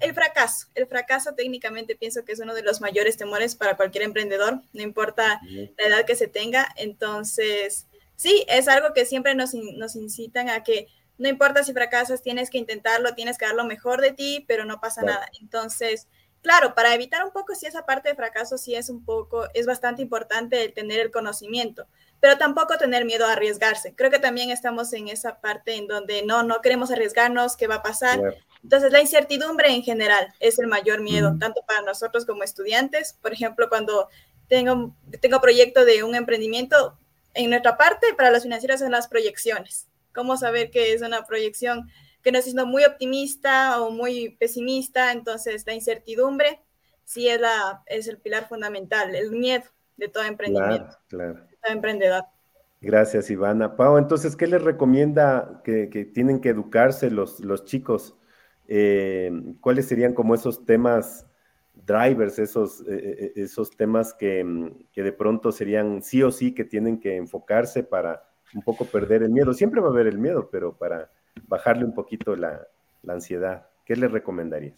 El 0.00 0.12
fracaso. 0.12 0.66
El 0.74 0.86
fracaso 0.86 1.34
técnicamente 1.34 1.96
pienso 1.96 2.24
que 2.24 2.32
es 2.32 2.40
uno 2.40 2.54
de 2.54 2.62
los 2.62 2.80
mayores 2.80 3.16
temores 3.16 3.54
para 3.54 3.76
cualquier 3.76 4.04
emprendedor, 4.04 4.60
no 4.72 4.82
importa 4.82 5.40
la 5.78 5.86
edad 5.86 6.04
que 6.04 6.16
se 6.16 6.28
tenga. 6.28 6.68
Entonces, 6.76 7.86
sí, 8.16 8.44
es 8.48 8.68
algo 8.68 8.92
que 8.92 9.06
siempre 9.06 9.34
nos, 9.34 9.54
nos 9.54 9.96
incitan 9.96 10.50
a 10.50 10.62
que 10.62 10.88
no 11.18 11.28
importa 11.28 11.62
si 11.62 11.72
fracasas, 11.72 12.22
tienes 12.22 12.50
que 12.50 12.58
intentarlo, 12.58 13.14
tienes 13.14 13.38
que 13.38 13.46
dar 13.46 13.54
lo 13.54 13.64
mejor 13.64 14.00
de 14.00 14.12
ti, 14.12 14.44
pero 14.48 14.64
no 14.64 14.80
pasa 14.80 15.02
nada. 15.02 15.28
Entonces, 15.40 16.08
claro, 16.42 16.74
para 16.74 16.94
evitar 16.94 17.24
un 17.24 17.30
poco 17.30 17.54
si 17.54 17.66
esa 17.66 17.86
parte 17.86 18.10
de 18.10 18.14
fracaso 18.14 18.58
sí 18.58 18.74
es 18.74 18.90
un 18.90 19.04
poco, 19.04 19.46
es 19.54 19.66
bastante 19.66 20.02
importante 20.02 20.62
el 20.62 20.74
tener 20.74 21.00
el 21.00 21.10
conocimiento, 21.10 21.86
pero 22.20 22.36
tampoco 22.36 22.76
tener 22.76 23.04
miedo 23.04 23.26
a 23.26 23.32
arriesgarse. 23.32 23.94
Creo 23.94 24.10
que 24.10 24.18
también 24.18 24.50
estamos 24.50 24.92
en 24.92 25.08
esa 25.08 25.40
parte 25.40 25.76
en 25.76 25.86
donde 25.86 26.22
no, 26.24 26.42
no 26.42 26.60
queremos 26.60 26.90
arriesgarnos, 26.90 27.56
qué 27.56 27.66
va 27.66 27.76
a 27.76 27.82
pasar. 27.82 28.20
Entonces, 28.62 28.92
la 28.92 29.00
incertidumbre 29.00 29.70
en 29.70 29.82
general 29.82 30.32
es 30.38 30.58
el 30.58 30.66
mayor 30.66 31.00
miedo, 31.00 31.36
tanto 31.38 31.62
para 31.66 31.82
nosotros 31.82 32.26
como 32.26 32.44
estudiantes. 32.44 33.18
Por 33.20 33.32
ejemplo, 33.32 33.68
cuando 33.68 34.08
tengo, 34.48 34.94
tengo 35.20 35.40
proyecto 35.40 35.84
de 35.84 36.04
un 36.04 36.14
emprendimiento, 36.14 36.98
en 37.34 37.50
nuestra 37.50 37.76
parte, 37.76 38.14
para 38.14 38.30
los 38.30 38.42
financieros 38.42 38.80
son 38.80 38.92
las 38.92 39.08
proyecciones. 39.08 39.88
¿Cómo 40.14 40.36
saber 40.36 40.70
qué 40.70 40.92
es 40.92 41.02
una 41.02 41.24
proyección? 41.24 41.90
Que 42.22 42.32
no 42.32 42.38
es 42.38 42.54
muy 42.54 42.84
optimista 42.84 43.82
o 43.82 43.90
muy 43.90 44.36
pesimista, 44.38 45.12
entonces 45.12 45.64
la 45.66 45.74
incertidumbre 45.74 46.60
sí 47.04 47.28
es, 47.28 47.40
la, 47.40 47.82
es 47.86 48.08
el 48.08 48.18
pilar 48.18 48.48
fundamental, 48.48 49.14
el 49.14 49.30
miedo 49.32 49.64
de 49.96 50.08
todo 50.08 50.24
emprendimiento, 50.24 50.96
claro, 51.08 51.34
de 51.34 51.56
todo 51.62 51.72
emprendedor. 51.72 52.24
Gracias, 52.80 53.30
Ivana. 53.30 53.76
Pau, 53.76 53.96
entonces, 53.96 54.34
¿qué 54.34 54.48
les 54.48 54.60
recomienda 54.60 55.60
que, 55.62 55.86
tienen 56.12 56.40
que 56.40 56.48
educarse 56.48 57.10
los, 57.10 57.38
los 57.38 57.64
chicos? 57.64 58.16
Eh, 58.66 59.30
¿Cuáles 59.60 59.86
serían 59.86 60.14
como 60.14 60.34
esos 60.34 60.66
temas 60.66 61.26
drivers, 61.86 62.40
esos, 62.40 62.80
eh, 62.82 62.86
eh, 62.88 63.32
esos 63.36 63.70
temas 63.76 64.14
que, 64.14 64.72
que, 64.92 65.02
de 65.04 65.12
pronto 65.12 65.52
serían 65.52 66.02
sí 66.02 66.24
o 66.24 66.32
sí 66.32 66.54
que 66.54 66.64
tienen 66.64 66.98
que 66.98 67.16
enfocarse 67.16 67.84
para 67.84 68.24
un 68.52 68.62
poco 68.62 68.84
perder 68.84 69.22
el 69.22 69.30
miedo? 69.30 69.54
Siempre 69.54 69.80
va 69.80 69.88
a 69.88 69.92
haber 69.92 70.08
el 70.08 70.18
miedo, 70.18 70.48
pero 70.50 70.76
para 70.76 71.08
bajarle 71.46 71.84
un 71.84 71.94
poquito 71.94 72.36
la, 72.36 72.60
ansiedad. 73.08 73.66
¿Qué 73.84 73.96
le 73.96 74.08
recomendarías? 74.08 74.74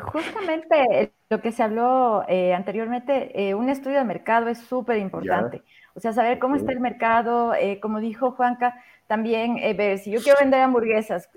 Justamente 0.00 1.12
lo 1.28 1.40
que 1.40 1.52
se 1.52 1.62
habló 1.62 2.24
eh, 2.28 2.54
anteriormente, 2.54 3.48
eh, 3.48 3.54
un 3.54 3.68
estudio 3.68 3.98
de 3.98 4.04
mercado 4.04 4.48
es 4.48 4.58
súper 4.58 4.98
importante. 4.98 5.62
O 5.94 6.00
sea, 6.00 6.12
saber 6.12 6.38
cómo 6.38 6.56
está 6.56 6.72
el 6.72 6.80
mercado, 6.80 7.54
eh, 7.54 7.78
como 7.80 8.00
dijo 8.00 8.32
Juanca, 8.32 8.74
también 9.06 9.56
ver 9.76 9.98
si 9.98 10.10
yo 10.10 10.20
quiero 10.20 10.38
vender 10.40 10.60
hamburguesas, 10.60 11.28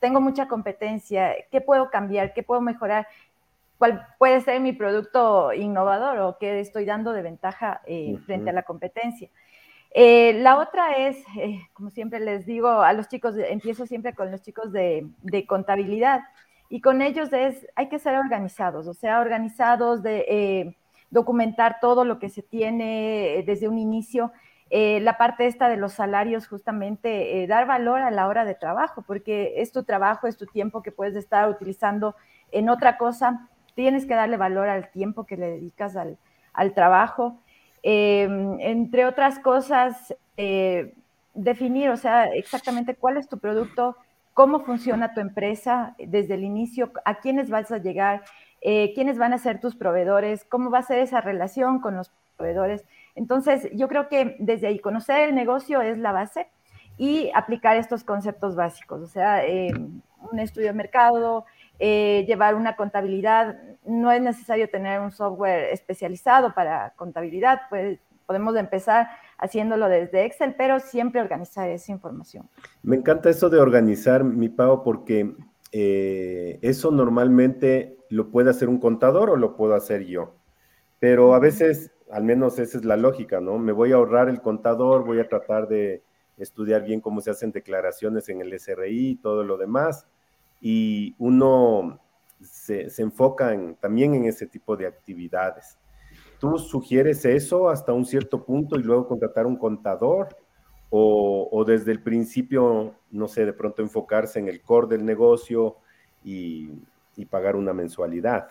tengo 0.00 0.20
mucha 0.20 0.48
competencia, 0.48 1.34
¿qué 1.50 1.60
puedo 1.60 1.90
cambiar? 1.90 2.32
¿Qué 2.32 2.42
puedo 2.42 2.60
mejorar? 2.60 3.06
¿Cuál 3.78 4.06
puede 4.18 4.40
ser 4.40 4.60
mi 4.60 4.72
producto 4.72 5.52
innovador 5.52 6.18
o 6.18 6.38
qué 6.38 6.60
estoy 6.60 6.84
dando 6.84 7.12
de 7.12 7.22
ventaja 7.22 7.82
frente 8.26 8.50
a 8.50 8.52
la 8.52 8.62
competencia? 8.62 9.28
Eh, 9.94 10.34
la 10.40 10.58
otra 10.58 10.96
es, 10.96 11.18
eh, 11.36 11.60
como 11.74 11.90
siempre 11.90 12.18
les 12.18 12.46
digo 12.46 12.68
a 12.68 12.92
los 12.94 13.08
chicos, 13.08 13.36
empiezo 13.36 13.86
siempre 13.86 14.14
con 14.14 14.30
los 14.30 14.40
chicos 14.40 14.72
de, 14.72 15.06
contabilidad 15.46 16.22
y 16.70 16.80
con 16.80 17.02
ellos 17.02 17.30
es, 17.32 17.66
hay 17.76 17.88
que 17.90 17.98
ser 17.98 18.16
organizados, 18.16 18.86
o 18.86 18.94
sea, 18.94 19.20
organizados 19.20 20.02
de 20.02 20.24
eh, 20.28 20.76
documentar 21.10 21.78
todo 21.80 22.06
lo 22.06 22.18
que 22.18 22.30
se 22.30 22.42
tiene 22.42 23.44
desde 23.46 23.68
un 23.68 23.78
inicio. 23.78 24.32
La 24.70 25.18
parte 25.18 25.46
esta 25.46 25.68
de 25.68 25.76
los 25.76 25.92
salarios, 25.92 26.48
justamente, 26.48 27.46
dar 27.46 27.66
valor 27.66 28.00
a 28.00 28.10
la 28.10 28.26
hora 28.26 28.46
de 28.46 28.54
trabajo, 28.54 29.02
porque 29.06 29.60
es 29.60 29.70
tu 29.70 29.84
trabajo, 29.84 30.26
es 30.26 30.38
tu 30.38 30.46
tiempo 30.46 30.82
que 30.82 30.90
puedes 30.90 31.14
estar 31.14 31.46
utilizando 31.50 32.16
en 32.52 32.70
otra 32.70 32.96
cosa. 32.96 33.50
Tienes 33.74 34.06
que 34.06 34.14
darle 34.14 34.38
valor 34.38 34.70
al 34.70 34.90
tiempo 34.90 35.26
que 35.26 35.36
le 35.36 35.50
dedicas 35.50 35.94
al 35.94 36.72
trabajo. 36.72 37.41
Entre 37.82 39.06
otras 39.06 39.38
cosas, 39.40 40.14
definir, 41.34 41.90
o 41.90 41.96
sea, 41.96 42.26
exactamente 42.26 42.94
cuál 42.94 43.16
es 43.16 43.28
tu 43.28 43.38
producto, 43.38 43.96
cómo 44.34 44.60
funciona 44.60 45.14
tu 45.14 45.20
empresa 45.20 45.94
desde 45.98 46.34
el 46.34 46.44
inicio, 46.44 46.92
a 47.04 47.16
quiénes 47.16 47.50
vas 47.50 47.70
a 47.70 47.78
llegar, 47.78 48.22
eh, 48.60 48.92
quiénes 48.94 49.18
van 49.18 49.32
a 49.32 49.38
ser 49.38 49.60
tus 49.60 49.74
proveedores, 49.74 50.44
cómo 50.44 50.70
va 50.70 50.78
a 50.78 50.82
ser 50.82 50.98
esa 50.98 51.20
relación 51.20 51.80
con 51.80 51.96
los 51.96 52.10
proveedores. 52.36 52.84
Entonces, 53.14 53.68
yo 53.72 53.88
creo 53.88 54.08
que 54.08 54.36
desde 54.38 54.68
ahí 54.68 54.78
conocer 54.78 55.28
el 55.28 55.34
negocio 55.34 55.82
es 55.82 55.98
la 55.98 56.12
base 56.12 56.48
y 56.96 57.30
aplicar 57.34 57.76
estos 57.76 58.04
conceptos 58.04 58.54
básicos, 58.54 59.02
o 59.02 59.06
sea, 59.06 59.44
eh, 59.44 59.72
un 60.30 60.38
estudio 60.38 60.68
de 60.68 60.74
mercado, 60.74 61.44
eh, 61.84 62.24
llevar 62.28 62.54
una 62.54 62.76
contabilidad. 62.76 63.56
No 63.84 64.12
es 64.12 64.22
necesario 64.22 64.70
tener 64.70 65.00
un 65.00 65.10
software 65.10 65.70
especializado 65.72 66.54
para 66.54 66.94
contabilidad, 66.94 67.62
pues 67.68 67.98
podemos 68.24 68.54
empezar 68.54 69.08
haciéndolo 69.36 69.88
desde 69.88 70.24
Excel, 70.24 70.54
pero 70.56 70.78
siempre 70.78 71.20
organizar 71.20 71.68
esa 71.68 71.90
información. 71.90 72.48
Me 72.84 72.94
encanta 72.94 73.30
eso 73.30 73.50
de 73.50 73.58
organizar, 73.58 74.22
mi 74.22 74.48
Pau, 74.48 74.84
porque 74.84 75.34
eh, 75.72 76.60
eso 76.62 76.92
normalmente 76.92 77.96
lo 78.10 78.30
puede 78.30 78.50
hacer 78.50 78.68
un 78.68 78.78
contador 78.78 79.30
o 79.30 79.36
lo 79.36 79.56
puedo 79.56 79.74
hacer 79.74 80.06
yo. 80.06 80.36
Pero 81.00 81.34
a 81.34 81.40
veces, 81.40 81.90
al 82.12 82.22
menos 82.22 82.60
esa 82.60 82.78
es 82.78 82.84
la 82.84 82.96
lógica, 82.96 83.40
¿no? 83.40 83.58
Me 83.58 83.72
voy 83.72 83.90
a 83.90 83.96
ahorrar 83.96 84.28
el 84.28 84.40
contador, 84.40 85.04
voy 85.04 85.18
a 85.18 85.28
tratar 85.28 85.66
de 85.66 86.04
estudiar 86.36 86.84
bien 86.84 87.00
cómo 87.00 87.20
se 87.20 87.32
hacen 87.32 87.50
declaraciones 87.50 88.28
en 88.28 88.40
el 88.40 88.56
SRI 88.56 89.10
y 89.10 89.16
todo 89.16 89.42
lo 89.42 89.56
demás. 89.56 90.06
Y 90.62 91.14
uno 91.18 92.00
se, 92.40 92.88
se 92.88 93.02
enfoca 93.02 93.54
también 93.80 94.14
en 94.14 94.24
ese 94.24 94.46
tipo 94.46 94.78
de 94.78 94.86
actividades. 94.86 95.76
¿Tú 96.42 96.58
sugieres 96.58 97.24
eso 97.24 97.68
hasta 97.68 97.92
un 97.92 98.04
cierto 98.04 98.44
punto 98.44 98.74
y 98.76 98.82
luego 98.82 99.06
contratar 99.06 99.46
un 99.46 99.54
contador? 99.54 100.36
O, 100.90 101.64
desde 101.64 101.92
el 101.92 102.02
principio, 102.02 102.96
no 103.12 103.28
sé, 103.28 103.46
de 103.46 103.52
pronto 103.52 103.80
enfocarse 103.80 104.40
en 104.40 104.48
el 104.48 104.60
core 104.60 104.88
del 104.88 105.04
negocio 105.04 105.76
y, 106.24 106.68
pagar 107.30 107.54
una 107.54 107.72
mensualidad? 107.72 108.48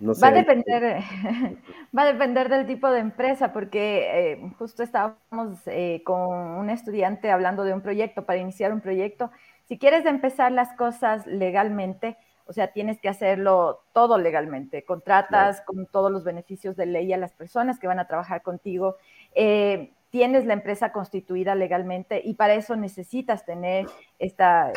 No 0.00 0.14
va, 0.14 0.28
a 0.28 0.32
depender, 0.32 1.02
va 1.96 2.02
a 2.02 2.06
depender 2.06 2.48
del 2.48 2.66
tipo 2.66 2.90
de 2.90 3.00
empresa, 3.00 3.52
porque 3.52 4.32
eh, 4.32 4.52
justo 4.58 4.82
estábamos 4.82 5.58
eh, 5.66 6.00
con 6.02 6.30
un 6.30 6.70
estudiante 6.70 7.30
hablando 7.30 7.62
de 7.64 7.74
un 7.74 7.82
proyecto, 7.82 8.24
para 8.24 8.38
iniciar 8.38 8.72
un 8.72 8.80
proyecto. 8.80 9.30
Si 9.66 9.78
quieres 9.78 10.06
empezar 10.06 10.52
las 10.52 10.72
cosas 10.74 11.26
legalmente, 11.26 12.16
o 12.46 12.52
sea, 12.52 12.68
tienes 12.68 13.00
que 13.00 13.08
hacerlo 13.08 13.82
todo 13.92 14.18
legalmente. 14.18 14.84
Contratas 14.84 15.60
con 15.62 15.86
todos 15.86 16.12
los 16.12 16.22
beneficios 16.22 16.76
de 16.76 16.86
ley 16.86 17.12
a 17.12 17.16
las 17.16 17.32
personas 17.32 17.80
que 17.80 17.88
van 17.88 17.98
a 17.98 18.06
trabajar 18.06 18.42
contigo. 18.42 18.96
Eh, 19.34 19.92
tienes 20.10 20.46
la 20.46 20.54
empresa 20.54 20.92
constituida 20.92 21.56
legalmente 21.56 22.22
y 22.24 22.34
para 22.34 22.54
eso 22.54 22.76
necesitas 22.76 23.44
tener 23.44 23.86
esta, 24.20 24.72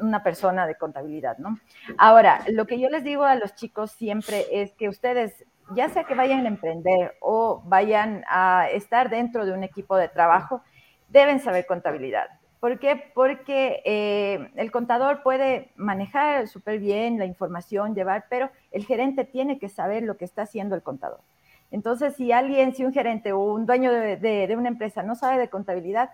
una 0.00 0.24
persona 0.24 0.66
de 0.66 0.74
contabilidad, 0.74 1.38
¿no? 1.38 1.56
Ahora, 1.96 2.40
lo 2.48 2.66
que 2.66 2.80
yo 2.80 2.88
les 2.88 3.04
digo 3.04 3.22
a 3.22 3.36
los 3.36 3.54
chicos 3.54 3.92
siempre 3.92 4.46
es 4.50 4.74
que 4.74 4.88
ustedes, 4.88 5.44
ya 5.76 5.88
sea 5.88 6.02
que 6.02 6.16
vayan 6.16 6.44
a 6.44 6.48
emprender 6.48 7.14
o 7.20 7.62
vayan 7.64 8.24
a 8.28 8.66
estar 8.72 9.08
dentro 9.08 9.46
de 9.46 9.52
un 9.52 9.62
equipo 9.62 9.96
de 9.96 10.08
trabajo, 10.08 10.62
deben 11.08 11.38
saber 11.38 11.66
contabilidad 11.66 12.39
¿Por 12.60 12.78
qué? 12.78 13.10
Porque 13.14 13.82
eh, 13.86 14.50
el 14.56 14.70
contador 14.70 15.22
puede 15.22 15.72
manejar 15.76 16.46
súper 16.46 16.78
bien 16.78 17.18
la 17.18 17.24
información, 17.24 17.94
llevar, 17.94 18.26
pero 18.28 18.50
el 18.70 18.84
gerente 18.84 19.24
tiene 19.24 19.58
que 19.58 19.70
saber 19.70 20.02
lo 20.02 20.18
que 20.18 20.26
está 20.26 20.42
haciendo 20.42 20.74
el 20.74 20.82
contador. 20.82 21.20
Entonces, 21.70 22.16
si 22.16 22.32
alguien, 22.32 22.74
si 22.74 22.84
un 22.84 22.92
gerente 22.92 23.32
o 23.32 23.38
un 23.54 23.64
dueño 23.64 23.90
de, 23.92 24.54
una 24.58 24.68
empresa 24.68 25.02
no 25.02 25.14
sabe 25.14 25.38
de 25.38 25.48
contabilidad, 25.48 26.10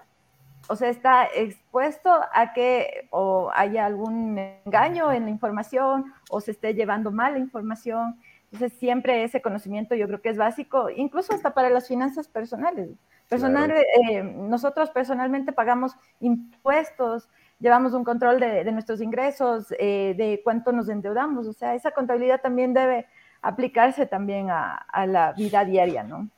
o 0.68 0.76
sea, 0.76 0.88
está 0.88 1.26
expuesto 1.34 2.10
a 2.32 2.52
que 2.52 3.08
o 3.10 3.50
haya 3.52 3.86
algún 3.86 4.38
engaño 4.64 5.12
en 5.12 5.24
la 5.24 5.30
información 5.30 6.12
o 6.30 6.40
se 6.40 6.52
esté 6.52 6.74
llevando 6.74 7.10
mal 7.10 7.34
la 7.34 7.38
información. 7.38 8.20
Entonces, 8.52 8.78
siempre 8.78 9.24
ese 9.24 9.42
conocimiento 9.42 9.94
yo 9.94 10.06
creo 10.06 10.22
que 10.22 10.28
es 10.28 10.36
básico, 10.36 10.88
incluso 10.90 11.34
hasta 11.34 11.52
para 11.52 11.70
las 11.70 11.88
finanzas 11.88 12.28
personales. 12.28 12.90
Personal, 13.28 13.72
eh, 13.72 14.22
nosotros 14.22 14.90
personalmente 14.90 15.52
pagamos 15.52 15.96
impuestos, 16.20 17.28
llevamos 17.58 17.92
un 17.92 18.04
control 18.04 18.38
de, 18.38 18.70
nuestros 18.70 19.00
ingresos, 19.00 19.74
eh, 19.80 20.14
de 20.16 20.40
cuánto 20.44 20.70
nos 20.70 20.88
endeudamos. 20.88 21.48
O 21.48 21.52
sea, 21.52 21.74
esa 21.74 21.90
contabilidad 21.90 22.40
también 22.40 22.72
debe 22.72 23.06
aplicarse 23.42 24.06
también 24.06 24.48
a, 24.50 24.86
la 25.06 25.32
vida 25.32 25.64
diaria, 25.64 26.04
¿no? 26.04 26.28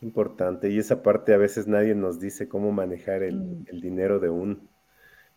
Importante. 0.00 0.70
Y 0.70 0.78
esa 0.78 1.02
parte 1.02 1.34
a 1.34 1.38
veces 1.38 1.66
nadie 1.66 1.96
nos 1.96 2.20
dice 2.20 2.48
cómo 2.48 2.70
manejar 2.70 3.24
el, 3.24 3.36
mm. 3.36 3.66
el 3.66 3.80
dinero 3.80 4.20
de 4.20 4.30
uno. 4.30 4.58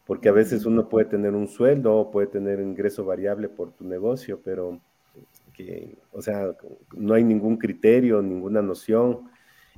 Porque 0.06 0.30
a 0.30 0.34
veces 0.34 0.68
uno 0.68 0.88
puede 0.88 1.06
tener 1.06 1.34
un 1.34 1.48
sueldo 1.48 1.96
o 1.96 2.12
puede 2.12 2.28
tener 2.28 2.60
ingreso 2.60 3.06
variable 3.06 3.50
por 3.50 3.72
tu 3.72 3.86
negocio, 3.86 4.40
pero 4.44 4.80
que, 5.54 5.98
o 6.12 6.22
sea, 6.22 6.56
no 6.96 7.14
hay 7.14 7.24
ningún 7.24 7.58
criterio, 7.58 8.22
ninguna 8.22 8.62
noción 8.62 9.30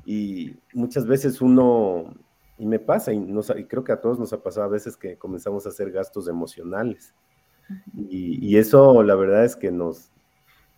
y 0.05 0.55
muchas 0.73 1.05
veces 1.05 1.41
uno, 1.41 2.13
y 2.57 2.65
me 2.65 2.79
pasa, 2.79 3.13
y, 3.13 3.19
creo 3.65 3.83
que 3.83 3.91
a 3.91 4.01
todos 4.01 4.19
nos 4.19 4.33
ha 4.33 4.43
pasado 4.43 4.65
a 4.65 4.69
veces 4.69 4.97
que 4.97 5.17
comenzamos 5.17 5.65
a 5.65 5.69
hacer 5.69 5.91
gastos 5.91 6.27
emocionales. 6.27 7.13
Y, 7.95 8.57
eso 8.57 9.03
la 9.03 9.15
verdad 9.15 9.45
es 9.45 9.55
que 9.55 9.71
nos, 9.71 10.11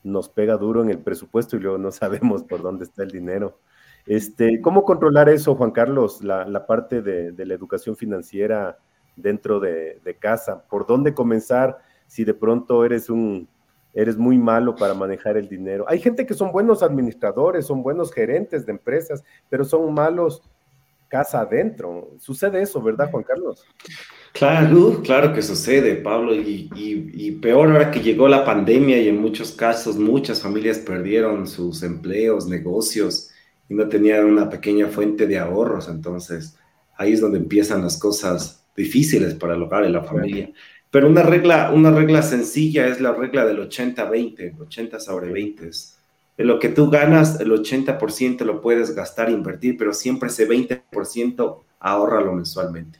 nos 0.03 0.29
pega 0.29 0.57
duro 0.57 0.83
en 0.83 0.89
el 0.89 0.99
presupuesto 0.99 1.57
y 1.57 1.59
luego 1.59 1.77
no 1.77 1.91
sabemos 1.91 2.43
por 2.43 2.61
dónde 2.61 2.85
está 2.85 3.03
el 3.03 3.11
dinero. 3.11 3.59
Este, 4.05 4.61
¿Cómo 4.61 4.83
controlar 4.83 5.29
eso, 5.29 5.55
Juan 5.55 5.71
Carlos, 5.71 6.23
la, 6.23 6.65
parte 6.67 7.01
de, 7.01 7.33
la 7.45 7.53
educación 7.55 7.95
financiera 7.95 8.77
dentro 9.15 9.59
de, 9.59 9.99
de, 10.03 10.15
casa? 10.17 10.63
¿Por 10.69 10.85
dónde 10.85 11.15
comenzar 11.15 11.79
si 12.05 12.23
de 12.23 12.35
pronto 12.35 12.85
eres 12.85 13.09
un 13.09 13.49
eres 13.95 14.17
muy 14.17 14.37
malo 14.37 14.75
para 14.75 14.93
manejar 14.93 15.37
el 15.37 15.47
dinero. 15.47 15.85
Hay 15.87 15.99
gente 15.99 16.25
que 16.25 16.33
son 16.33 16.51
buenos 16.51 16.83
administradores, 16.83 17.65
son 17.65 17.81
buenos 17.81 18.13
gerentes 18.13 18.65
de 18.65 18.73
empresas, 18.73 19.23
pero 19.49 19.63
son 19.63 19.91
malos 19.93 20.43
casa 21.07 21.41
adentro. 21.41 22.11
Sucede 22.19 22.61
eso, 22.61 22.81
¿verdad, 22.81 23.09
Juan 23.09 23.23
Carlos? 23.23 23.65
Claro, 24.33 25.01
claro 25.01 25.31
que 25.31 25.41
sucede, 25.41 25.95
Pablo, 25.95 26.35
y, 26.35 27.39
peor 27.41 27.71
ahora 27.71 27.89
que 27.89 28.01
llegó 28.01 28.27
la 28.27 28.43
pandemia 28.43 28.99
y 29.01 29.07
en 29.07 29.21
muchos 29.21 29.53
casos 29.53 29.95
muchas 29.95 30.41
familias 30.41 30.79
perdieron 30.79 31.47
sus 31.47 31.83
empleos, 31.83 32.47
negocios 32.47 33.29
y 33.69 33.75
no 33.75 33.87
tenían 33.87 34.25
una 34.25 34.49
pequeña 34.49 34.87
fuente 34.87 35.25
de 35.25 35.39
ahorros, 35.39 35.87
entonces 35.87 36.57
ahí 36.97 37.13
es 37.13 37.21
donde 37.21 37.37
empiezan 37.37 37.81
las 37.81 37.97
cosas 37.97 38.65
difíciles 38.75 39.35
para 39.35 39.55
el 39.55 39.63
hogar 39.63 39.85
y 39.85 39.91
la 39.91 40.03
familia. 40.03 40.51
Pero 40.95 41.09
una 41.09 41.23
regla, 41.23 41.71
una 41.73 41.91
regla 41.91 42.21
sencilla 42.21 42.87
es 42.87 43.01
la 43.01 43.11
regla 43.11 43.45
del 43.45 43.59
80-20, 43.59 44.57
80 44.61 45.01
sobre 45.01 45.29
20. 45.29 45.69
De 46.37 46.45
lo 46.45 46.57
que 46.57 46.69
tú 46.69 46.89
ganas, 46.89 47.37
el 47.41 47.51
80% 47.51 48.45
lo 48.45 48.61
puedes 48.61 48.95
gastar, 48.95 49.29
invertir, 49.29 49.75
pero 49.77 49.91
siempre 49.91 50.29
ese 50.29 50.47
20% 50.47 51.63
ahórralo 51.81 52.31
mensualmente. 52.31 52.99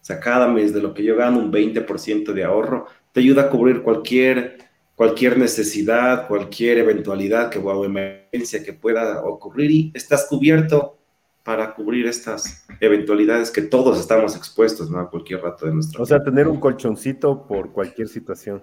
O 0.00 0.04
sea, 0.06 0.20
cada 0.20 0.48
mes 0.48 0.72
de 0.72 0.80
lo 0.80 0.94
que 0.94 1.04
yo 1.04 1.16
gano, 1.16 1.38
un 1.38 1.52
20% 1.52 2.32
de 2.32 2.44
ahorro 2.44 2.86
te 3.12 3.20
ayuda 3.20 3.42
a 3.42 3.50
cubrir 3.50 3.82
cualquier, 3.82 4.56
cualquier 4.94 5.36
necesidad, 5.36 6.26
cualquier 6.26 6.78
eventualidad 6.78 7.50
que, 7.50 7.58
o 7.58 7.84
emergencia 7.84 8.64
que 8.64 8.72
pueda 8.72 9.22
ocurrir 9.22 9.70
y 9.70 9.92
estás 9.92 10.24
cubierto 10.30 10.96
para 11.44 11.74
cubrir 11.74 12.06
estas 12.06 12.66
eventualidades 12.80 13.50
que 13.50 13.62
todos 13.62 14.00
estamos 14.00 14.34
expuestos, 14.34 14.90
¿no? 14.90 14.98
A 14.98 15.10
cualquier 15.10 15.42
rato 15.42 15.66
de 15.66 15.74
nuestra 15.74 15.98
vida. 15.98 16.02
O 16.02 16.06
sea, 16.06 16.24
tener 16.24 16.48
un 16.48 16.58
colchoncito 16.58 17.46
por 17.46 17.70
cualquier 17.70 18.08
situación. 18.08 18.62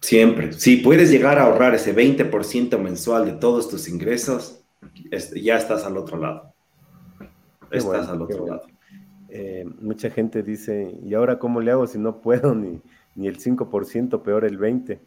Siempre. 0.00 0.52
Si 0.54 0.78
puedes 0.78 1.10
llegar 1.10 1.38
a 1.38 1.42
ahorrar 1.42 1.74
ese 1.74 1.94
20% 1.94 2.78
mensual 2.78 3.26
de 3.26 3.32
todos 3.32 3.68
tus 3.68 3.88
ingresos, 3.88 4.64
ya 5.36 5.58
estás 5.58 5.84
al 5.84 5.96
otro 5.98 6.18
lado. 6.18 6.54
estás 7.70 8.08
al 8.08 8.22
otro 8.22 8.46
lado. 8.46 8.62
Eh, 9.28 9.66
mucha 9.80 10.08
gente 10.08 10.42
dice, 10.42 10.96
¿y 11.04 11.12
ahora 11.12 11.38
cómo 11.38 11.60
le 11.60 11.72
hago 11.72 11.86
si 11.86 11.98
no 11.98 12.22
puedo 12.22 12.54
ni, 12.54 12.80
ni 13.16 13.28
el 13.28 13.38
5%, 13.38 14.22
peor 14.22 14.44
el 14.46 14.58
20%? 14.58 14.98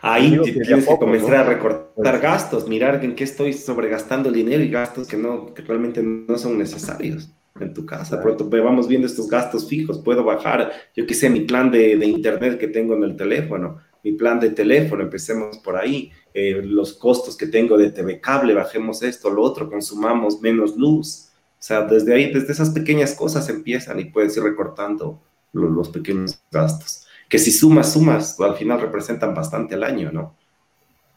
Ahí 0.00 0.38
tienes 0.42 0.86
que 0.86 0.98
comenzar 0.98 1.34
a 1.34 1.42
recortar 1.44 1.92
pues 1.94 2.20
gastos, 2.20 2.68
mirar 2.68 3.04
en 3.04 3.14
qué 3.14 3.24
estoy 3.24 3.52
sobregastando 3.52 4.28
el 4.28 4.36
dinero 4.36 4.62
y 4.62 4.70
gastos 4.70 5.08
que, 5.08 5.16
no, 5.16 5.52
que 5.52 5.62
realmente 5.62 6.02
no 6.02 6.38
son 6.38 6.56
necesarios 6.56 7.30
en 7.58 7.74
tu 7.74 7.84
casa. 7.84 8.22
Pronto 8.22 8.48
vamos 8.48 8.86
viendo 8.86 9.06
estos 9.06 9.28
gastos 9.28 9.68
fijos, 9.68 9.98
puedo 9.98 10.22
bajar, 10.22 10.70
yo 10.94 11.06
qué 11.06 11.14
sé, 11.14 11.28
mi 11.28 11.40
plan 11.40 11.70
de, 11.70 11.96
de, 11.96 12.06
internet 12.06 12.58
que 12.58 12.68
tengo 12.68 12.94
en 12.94 13.02
el 13.02 13.16
teléfono, 13.16 13.78
mi 14.04 14.12
plan 14.12 14.38
de 14.38 14.50
teléfono, 14.50 15.02
empecemos 15.02 15.58
por 15.58 15.76
ahí, 15.76 16.12
eh, 16.32 16.62
los 16.62 16.92
costos 16.94 17.36
que 17.36 17.46
tengo 17.46 17.76
de 17.76 17.90
TV 17.90 18.20
cable, 18.20 18.54
bajemos 18.54 19.02
esto, 19.02 19.28
lo 19.30 19.42
otro, 19.42 19.68
consumamos 19.68 20.40
menos 20.40 20.76
luz. 20.76 21.30
O 21.58 21.62
sea, 21.62 21.82
desde 21.82 22.14
ahí, 22.14 22.32
desde 22.32 22.52
esas 22.52 22.70
pequeñas 22.70 23.14
cosas 23.14 23.48
empiezan 23.48 23.98
y 23.98 24.04
puedes 24.04 24.36
ir 24.36 24.44
recortando 24.44 25.20
los, 25.52 25.88
pequeños 25.88 26.40
gastos, 26.52 27.07
que 27.28 27.38
si 27.38 27.50
sumas, 27.50 27.92
sumas, 27.92 28.40
al 28.40 28.56
final 28.56 28.80
representan 28.80 29.34
bastante 29.34 29.74
al 29.74 29.84
año, 29.84 30.10
¿no? 30.10 30.36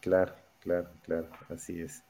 Claro, 0.02 0.34
claro, 0.60 0.90
claro, 1.04 1.28
así 1.50 1.80
es. 1.80 2.04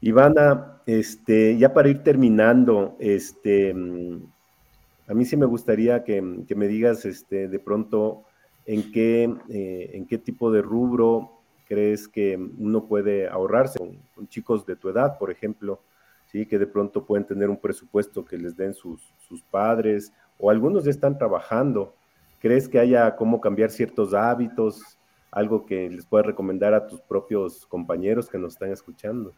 Ivana, 0.00 0.80
este, 0.86 1.56
ya 1.58 1.72
para 1.74 1.90
ir 1.90 2.02
terminando, 2.02 2.96
este, 2.98 3.70
a 3.70 5.14
mí 5.14 5.24
sí 5.24 5.36
me 5.36 5.46
gustaría 5.46 6.04
que, 6.04 6.22
me 6.22 6.68
digas, 6.68 7.04
este, 7.04 7.48
de 7.48 7.58
pronto, 7.58 8.24
en 8.64 8.90
qué, 8.90 9.24
eh, 9.50 9.90
en 9.92 10.06
qué 10.06 10.18
tipo 10.18 10.50
de 10.50 10.62
rubro 10.62 11.42
crees 11.68 12.08
que 12.08 12.36
uno 12.36 12.86
puede 12.86 13.28
ahorrarse 13.28 13.78
con, 13.78 14.28
chicos 14.28 14.66
de 14.66 14.76
tu 14.76 14.88
edad, 14.88 15.18
por 15.18 15.30
ejemplo, 15.30 15.82
¿sí? 16.26 16.46
que 16.46 16.58
de 16.58 16.66
pronto 16.66 17.04
pueden 17.04 17.26
tener 17.26 17.50
un 17.50 17.60
presupuesto 17.60 18.24
que 18.24 18.38
les 18.38 18.56
den 18.56 18.74
sus, 18.74 19.12
sus 19.18 19.42
padres, 19.42 20.12
o 20.38 20.50
algunos 20.50 20.84
ya 20.84 20.90
están 20.90 21.18
trabajando. 21.18 21.94
¿Crees 22.40 22.68
que 22.68 22.78
haya 22.78 23.14
cómo 23.16 23.40
cambiar 23.40 23.70
ciertos 23.70 24.14
hábitos? 24.14 24.98
Algo 25.30 25.66
que 25.66 25.88
les 25.90 26.06
puedas 26.06 26.26
recomendar 26.26 26.74
a 26.74 26.86
tus 26.86 27.00
propios 27.00 27.66
compañeros 27.66 28.28
que 28.28 28.38
nos 28.38 28.54
están 28.54 28.72
escuchando. 28.72 29.32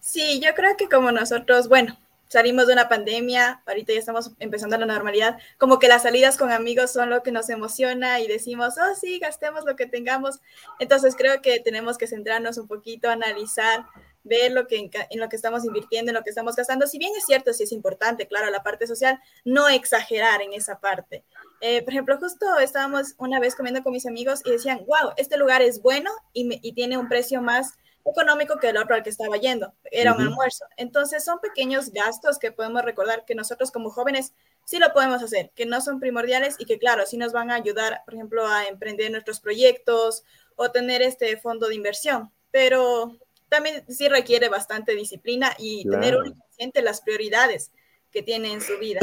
Sí, 0.00 0.40
yo 0.40 0.52
creo 0.54 0.76
que 0.76 0.88
como 0.88 1.12
nosotros, 1.12 1.68
bueno, 1.68 1.96
salimos 2.26 2.66
de 2.66 2.72
una 2.72 2.88
pandemia, 2.88 3.62
ahorita 3.66 3.92
ya 3.92 4.00
estamos 4.00 4.32
empezando 4.40 4.76
la 4.76 4.86
normalidad, 4.86 5.38
como 5.58 5.78
que 5.78 5.86
las 5.86 6.02
salidas 6.02 6.36
con 6.36 6.50
amigos 6.50 6.90
son 6.90 7.10
lo 7.10 7.22
que 7.22 7.30
nos 7.30 7.48
emociona 7.50 8.20
y 8.20 8.26
decimos, 8.26 8.74
oh 8.78 8.94
sí, 8.94 9.18
gastemos 9.20 9.64
lo 9.64 9.76
que 9.76 9.86
tengamos. 9.86 10.40
Entonces 10.80 11.14
creo 11.14 11.40
que 11.42 11.60
tenemos 11.60 11.98
que 11.98 12.06
centrarnos 12.06 12.58
un 12.58 12.66
poquito, 12.66 13.08
analizar, 13.08 13.84
ver 14.24 14.52
lo 14.52 14.66
que 14.66 14.78
en, 14.78 15.20
lo 15.20 15.28
que 15.28 15.36
estamos 15.36 15.64
invirtiendo, 15.64 16.10
en 16.10 16.14
lo 16.14 16.22
que 16.22 16.30
estamos 16.30 16.56
gastando. 16.56 16.86
Si 16.86 16.98
bien 16.98 17.12
es 17.16 17.24
cierto, 17.24 17.52
sí 17.52 17.64
es 17.64 17.72
importante, 17.72 18.26
claro, 18.26 18.50
la 18.50 18.62
parte 18.62 18.86
social, 18.86 19.20
no 19.44 19.68
exagerar 19.68 20.42
en 20.42 20.52
esa 20.52 20.80
parte. 20.80 21.24
Eh, 21.60 21.82
por 21.82 21.92
ejemplo, 21.92 22.18
justo 22.18 22.58
estábamos 22.58 23.14
una 23.18 23.40
vez 23.40 23.54
comiendo 23.54 23.82
con 23.82 23.92
mis 23.92 24.06
amigos 24.06 24.40
y 24.44 24.50
decían, 24.50 24.84
wow, 24.86 25.12
este 25.16 25.36
lugar 25.36 25.62
es 25.62 25.82
bueno 25.82 26.10
y, 26.32 26.58
y 26.66 26.72
tiene 26.72 26.98
un 26.98 27.08
precio 27.08 27.40
más 27.40 27.74
económico 28.04 28.58
que 28.58 28.68
el 28.68 28.76
otro 28.76 28.94
al 28.94 29.02
que 29.02 29.10
estaba 29.10 29.36
yendo. 29.36 29.74
Era 29.90 30.14
un 30.14 30.22
almuerzo. 30.22 30.64
Entonces 30.76 31.24
son 31.24 31.40
pequeños 31.40 31.90
gastos 31.92 32.38
que 32.38 32.52
podemos 32.52 32.82
recordar 32.82 33.24
que 33.24 33.34
nosotros 33.34 33.70
como 33.70 33.90
jóvenes 33.90 34.34
sí 34.64 34.78
lo 34.78 34.92
podemos 34.92 35.22
hacer, 35.22 35.50
que 35.54 35.66
no 35.66 35.80
son 35.80 36.00
primordiales 36.00 36.56
y 36.58 36.64
que 36.64 36.78
claro, 36.78 37.06
sí 37.06 37.16
nos 37.16 37.32
van 37.32 37.50
a 37.50 37.56
ayudar, 37.56 38.02
por 38.04 38.14
ejemplo, 38.14 38.46
a 38.46 38.66
emprender 38.66 39.10
nuestros 39.10 39.40
proyectos 39.40 40.24
o 40.56 40.70
tener 40.70 41.02
este 41.02 41.36
fondo 41.36 41.68
de 41.68 41.74
inversión. 41.74 42.32
Pero 42.50 43.16
también 43.52 43.84
sí 43.86 44.08
requiere 44.08 44.48
bastante 44.48 44.94
disciplina 44.94 45.50
y 45.58 45.86
tener 45.88 46.16
un 46.16 46.34
las 46.82 47.02
prioridades 47.02 47.70
que 48.10 48.22
tiene 48.22 48.50
en 48.52 48.62
su 48.62 48.78
vida. 48.78 49.00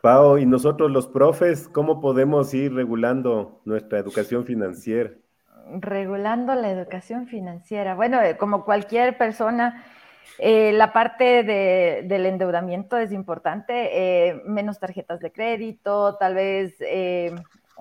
Pau, 0.00 0.38
y 0.38 0.46
nosotros 0.46 0.90
los 0.90 1.06
profes, 1.06 1.68
¿cómo 1.68 2.00
podemos 2.00 2.54
ir 2.54 2.72
regulando 2.72 3.60
nuestra 3.64 3.98
educación 3.98 4.46
financiera? 4.46 5.12
regulando 5.80 6.54
la 6.54 6.70
educación 6.70 7.26
financiera. 7.26 7.94
Bueno, 7.94 8.20
eh, 8.20 8.36
como 8.36 8.64
cualquier 8.64 9.16
persona, 9.16 9.84
eh, 10.38 10.72
la 10.72 10.92
parte 10.92 11.44
del 11.44 12.26
endeudamiento 12.26 12.96
es 12.98 13.12
importante, 13.12 14.28
eh, 14.28 14.42
menos 14.44 14.78
tarjetas 14.78 15.20
de 15.20 15.32
crédito, 15.32 16.16
tal 16.16 16.34
vez 16.34 16.74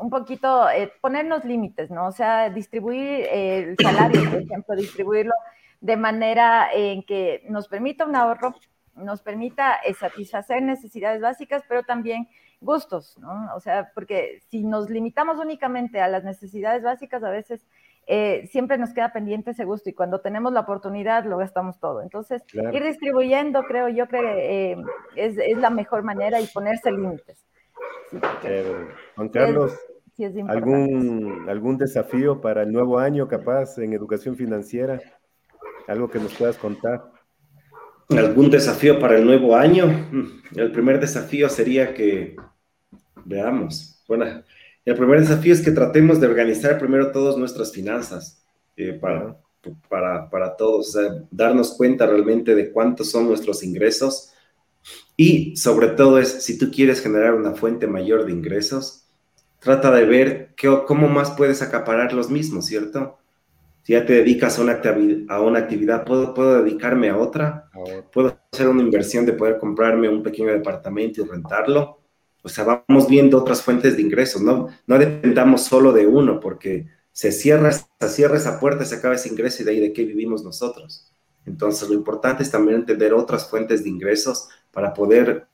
un 0.01 0.09
poquito 0.09 0.65
ponernos 0.99 1.45
límites, 1.45 1.91
¿no? 1.91 2.07
O 2.07 2.11
sea, 2.11 2.49
distribuir 2.49 3.27
el 3.31 3.75
salario, 3.81 4.29
por 4.29 4.41
ejemplo, 4.41 4.75
distribuirlo 4.75 5.33
de 5.79 5.97
manera 5.97 6.69
en 6.73 7.03
que 7.03 7.43
nos 7.49 7.67
permita 7.67 8.05
un 8.05 8.15
ahorro, 8.15 8.55
nos 8.95 9.21
permita 9.21 9.79
satisfacer 9.99 10.61
necesidades 10.61 11.21
básicas, 11.21 11.63
pero 11.67 11.83
también 11.83 12.27
gustos, 12.61 13.17
¿no? 13.17 13.55
O 13.55 13.59
sea, 13.59 13.91
porque 13.93 14.41
si 14.49 14.63
nos 14.63 14.89
limitamos 14.89 15.37
únicamente 15.39 15.99
a 16.01 16.07
las 16.07 16.23
necesidades 16.23 16.83
básicas, 16.83 17.23
a 17.23 17.31
veces 17.31 17.65
eh, 18.07 18.47
siempre 18.51 18.77
nos 18.77 18.93
queda 18.93 19.13
pendiente 19.13 19.51
ese 19.51 19.65
gusto 19.65 19.89
y 19.89 19.93
cuando 19.93 20.21
tenemos 20.21 20.51
la 20.53 20.61
oportunidad 20.61 21.25
lo 21.25 21.37
gastamos 21.37 21.79
todo. 21.79 22.01
Entonces, 22.01 22.43
ir 22.53 22.83
distribuyendo, 22.83 23.63
creo 23.63 23.89
yo 23.89 24.07
que 24.07 24.19
eh, 24.71 24.77
es, 25.15 25.37
es, 25.37 25.57
la 25.57 25.69
mejor 25.69 26.03
manera 26.03 26.39
y 26.39 26.47
ponerse 26.47 26.91
límites. 26.91 27.45
Juan 29.15 29.29
Carlos, 29.29 29.79
¿algún, 30.47 31.45
¿algún 31.47 31.77
desafío 31.77 32.41
para 32.41 32.63
el 32.63 32.71
nuevo 32.71 32.99
año 32.99 33.27
capaz 33.27 33.77
en 33.77 33.93
educación 33.93 34.35
financiera? 34.35 35.01
¿Algo 35.87 36.09
que 36.09 36.19
nos 36.19 36.33
puedas 36.35 36.57
contar? 36.57 37.11
¿Algún 38.09 38.49
desafío 38.49 38.99
para 38.99 39.17
el 39.17 39.25
nuevo 39.25 39.55
año? 39.55 39.85
El 40.55 40.71
primer 40.71 40.99
desafío 40.99 41.47
sería 41.49 41.93
que 41.93 42.35
Veamos. 43.25 44.03
Bueno, 44.07 44.43
el 44.85 44.95
primer 44.95 45.19
desafío 45.19 45.53
es 45.53 45.61
que 45.61 45.71
tratemos 45.71 46.19
de 46.19 46.27
organizar 46.27 46.77
primero 46.79 47.11
todas 47.11 47.37
nuestras 47.37 47.71
finanzas 47.71 48.43
eh, 48.75 48.93
para, 48.93 49.37
para, 49.89 50.29
para, 50.29 50.55
todos, 50.55 50.97
darnos 51.29 51.73
cuenta 51.75 52.05
realmente 52.07 52.55
de 52.55 52.71
cuántos 52.71 53.11
son 53.11 53.27
nuestros 53.27 53.63
ingresos 53.63 54.33
y 55.15 55.55
sobre 55.55 55.89
todo 55.89 56.17
es, 56.17 56.43
si 56.43 56.57
tú 56.57 56.71
quieres 56.71 57.01
generar 57.01 57.35
una 57.35 57.53
fuente 57.53 57.85
mayor 57.85 58.25
de 58.25 58.31
ingresos, 58.31 59.00
trata 59.61 59.91
de 59.91 60.05
ver 60.05 60.53
qué, 60.57 60.69
cómo 60.85 61.07
más 61.07 61.31
puedes 61.31 61.61
acaparar 61.61 62.11
los 62.11 62.29
mismos, 62.29 62.65
¿cierto? 62.65 63.19
Si 63.83 63.93
ya 63.93 64.05
te 64.05 64.13
dedicas 64.13 64.59
a 64.59 64.63
una, 64.63 64.81
a 65.29 65.41
una 65.41 65.59
actividad, 65.59 66.03
¿puedo, 66.03 66.33
¿puedo 66.33 66.61
dedicarme 66.61 67.09
a 67.09 67.17
otra? 67.17 67.69
¿Puedo 68.11 68.37
hacer 68.51 68.67
una 68.67 68.83
inversión 68.83 69.25
de 69.25 69.33
poder 69.33 69.57
comprarme 69.57 70.09
un 70.09 70.21
pequeño 70.21 70.51
departamento 70.51 71.21
y 71.21 71.25
rentarlo? 71.25 72.01
o 72.43 72.49
sea, 72.49 72.63
vamos 72.63 73.07
viendo 73.07 73.37
otras 73.37 73.61
fuentes 73.61 73.95
de 73.95 74.01
ingresos, 74.01 74.41
no, 74.41 74.67
no 74.87 74.97
dependamos 74.97 75.63
solo 75.63 75.93
de 75.93 76.07
uno, 76.07 76.39
porque 76.39 76.87
se 77.11 77.31
cierra, 77.31 77.71
se 77.71 78.09
cierra 78.09 78.37
esa 78.37 78.59
puerta, 78.59 78.85
se 78.85 78.95
acaba 78.95 79.15
ese 79.15 79.29
ingreso 79.29 79.61
y 79.61 79.65
de 79.65 79.71
ahí 79.71 79.79
de 79.79 79.93
qué 79.93 80.03
vivimos 80.03 80.43
nosotros. 80.43 81.11
Entonces, 81.45 81.89
lo 81.89 81.95
importante 81.95 82.43
es 82.43 82.51
también 82.51 82.77
entender 82.79 83.13
otras 83.13 83.49
fuentes 83.49 83.83
de 83.83 83.89
ingresos 83.89 84.49
para 84.71 84.93
poder 84.93 85.47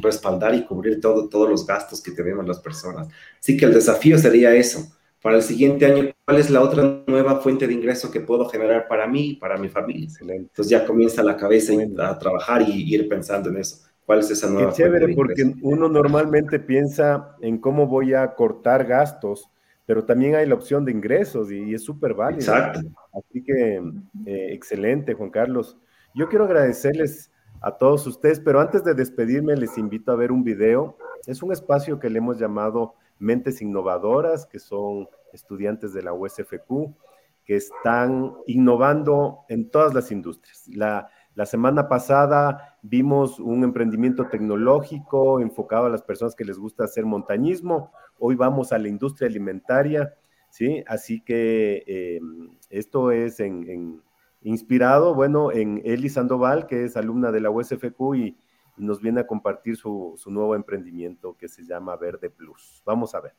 respaldar 0.00 0.54
y 0.54 0.64
cubrir 0.64 1.00
todo, 1.00 1.28
todos 1.28 1.48
los 1.48 1.66
gastos 1.66 2.02
que 2.02 2.12
tenemos 2.12 2.46
las 2.46 2.60
personas. 2.60 3.08
Así 3.38 3.56
que 3.56 3.64
el 3.64 3.74
desafío 3.74 4.18
sería 4.18 4.54
eso. 4.54 4.92
Para 5.22 5.36
el 5.36 5.42
siguiente 5.42 5.86
año, 5.86 6.12
¿cuál 6.24 6.38
es 6.38 6.50
la 6.50 6.60
otra 6.60 7.02
nueva 7.06 7.40
fuente 7.40 7.66
de 7.66 7.74
ingreso 7.74 8.10
que 8.10 8.20
puedo 8.20 8.48
generar 8.48 8.86
para 8.86 9.06
mí 9.06 9.30
y 9.30 9.34
para 9.36 9.56
mi 9.56 9.68
familia? 9.68 10.04
Excelente. 10.04 10.48
Entonces 10.50 10.70
ya 10.70 10.86
comienza 10.86 11.22
la 11.22 11.36
cabeza 11.36 11.72
a 11.98 12.18
trabajar 12.18 12.62
y 12.62 12.94
ir 12.94 13.08
pensando 13.08 13.48
en 13.50 13.56
eso. 13.56 13.78
¿Cuál 14.04 14.20
es 14.20 14.30
esa 14.30 14.48
nueva? 14.48 14.70
Qué 14.70 14.76
chévere, 14.76 15.14
porque 15.14 15.52
uno 15.62 15.88
normalmente 15.88 16.60
piensa 16.60 17.36
en 17.40 17.58
cómo 17.58 17.88
voy 17.88 18.14
a 18.14 18.34
cortar 18.34 18.86
gastos, 18.86 19.50
pero 19.84 20.04
también 20.04 20.36
hay 20.36 20.46
la 20.46 20.54
opción 20.54 20.84
de 20.84 20.92
ingresos 20.92 21.50
y, 21.50 21.74
es 21.74 21.82
súper 21.82 22.14
válido. 22.14 22.40
Exacto. 22.42 22.80
Así 23.12 23.42
que, 23.42 23.82
eh, 24.26 24.48
excelente, 24.52 25.14
Juan 25.14 25.30
Carlos. 25.30 25.76
Yo 26.14 26.28
quiero 26.28 26.44
agradecerles 26.44 27.32
a 27.60 27.76
todos 27.76 28.06
ustedes, 28.06 28.40
pero 28.40 28.60
antes 28.60 28.84
de 28.84 28.94
despedirme 28.94 29.56
les 29.56 29.78
invito 29.78 30.12
a 30.12 30.16
ver 30.16 30.32
un 30.32 30.44
video. 30.44 30.96
Es 31.26 31.42
un 31.42 31.52
espacio 31.52 31.98
que 31.98 32.10
le 32.10 32.18
hemos 32.18 32.38
llamado 32.38 32.94
Mentes 33.18 33.62
Innovadoras, 33.62 34.46
que 34.46 34.58
son 34.58 35.08
estudiantes 35.32 35.92
de 35.92 36.02
la 36.02 36.12
USFQ, 36.12 36.94
que 37.44 37.56
están 37.56 38.34
innovando 38.46 39.40
en 39.48 39.70
todas 39.70 39.94
las 39.94 40.10
industrias. 40.10 40.68
La, 40.68 41.08
la 41.36 41.44
semana 41.44 41.86
pasada 41.86 42.78
vimos 42.80 43.38
un 43.38 43.62
emprendimiento 43.62 44.26
tecnológico 44.28 45.38
enfocado 45.40 45.84
a 45.84 45.90
las 45.90 46.02
personas 46.02 46.34
que 46.34 46.46
les 46.46 46.58
gusta 46.58 46.84
hacer 46.84 47.04
montañismo. 47.04 47.92
Hoy 48.18 48.36
vamos 48.36 48.72
a 48.72 48.78
la 48.78 48.88
industria 48.88 49.28
alimentaria, 49.28 50.14
¿sí? 50.48 50.82
Así 50.86 51.20
que 51.20 51.84
eh, 51.86 52.20
esto 52.70 53.10
es 53.10 53.40
en, 53.40 54.02
inspirado, 54.42 55.14
bueno, 55.14 55.52
en 55.52 55.82
Eli 55.84 56.08
Sandoval, 56.08 56.66
que 56.66 56.84
es 56.84 56.96
alumna 56.96 57.32
de 57.32 57.40
la 57.40 57.50
USFQ 57.50 58.14
y, 58.16 58.36
nos 58.78 59.00
viene 59.00 59.22
a 59.22 59.26
compartir 59.26 59.76
su, 59.76 60.12
su 60.18 60.30
nuevo 60.30 60.54
emprendimiento 60.54 61.34
que 61.38 61.48
se 61.48 61.64
llama 61.64 61.96
Verde 61.96 62.28
Plus. 62.28 62.82
Vamos 62.84 63.14
a 63.14 63.20
ver. 63.20 63.32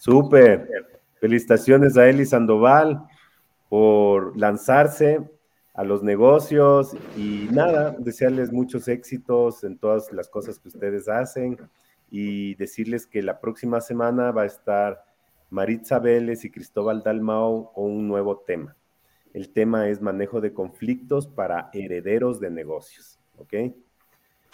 Súper. 0.00 0.89
Felicitaciones 1.20 1.96
a 1.96 2.08
Eli 2.08 2.26
Sandoval 2.26 3.06
por 3.68 4.36
lanzarse 4.36 5.20
a 5.74 5.84
los 5.84 6.02
negocios 6.02 6.96
y 7.16 7.48
nada, 7.52 7.94
desearles 7.98 8.52
muchos 8.52 8.88
éxitos 8.88 9.62
en 9.64 9.78
todas 9.78 10.12
las 10.12 10.28
cosas 10.28 10.58
que 10.58 10.68
ustedes 10.68 11.08
hacen, 11.08 11.58
y 12.10 12.54
decirles 12.56 13.06
que 13.06 13.22
la 13.22 13.40
próxima 13.40 13.80
semana 13.80 14.32
va 14.32 14.42
a 14.42 14.46
estar 14.46 15.04
Maritza 15.48 15.98
Vélez 15.98 16.44
y 16.44 16.50
Cristóbal 16.50 17.02
Dalmao 17.02 17.72
con 17.72 17.84
un 17.84 18.08
nuevo 18.08 18.38
tema. 18.38 18.76
El 19.32 19.52
tema 19.52 19.88
es 19.88 20.00
manejo 20.00 20.40
de 20.40 20.52
conflictos 20.52 21.28
para 21.28 21.70
herederos 21.72 22.40
de 22.40 22.50
negocios, 22.50 23.20
¿ok? 23.38 23.72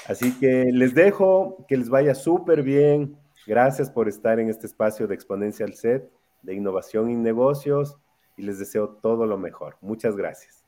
Así 0.06 0.38
que 0.38 0.66
les 0.70 0.94
dejo, 0.94 1.64
que 1.66 1.78
les 1.78 1.88
vaya 1.88 2.14
súper 2.14 2.62
bien. 2.62 3.16
Gracias 3.46 3.90
por 3.90 4.08
estar 4.08 4.38
en 4.38 4.50
este 4.50 4.66
espacio 4.66 5.06
de 5.06 5.14
Exponencial 5.14 5.72
Set 5.72 6.10
de 6.43 6.55
innovación 6.55 7.11
y 7.11 7.16
negocios 7.16 7.97
y 8.37 8.43
les 8.43 8.59
deseo 8.59 8.89
todo 8.89 9.26
lo 9.26 9.39
mejor. 9.39 9.76
Muchas 9.80 10.16
gracias. 10.16 10.64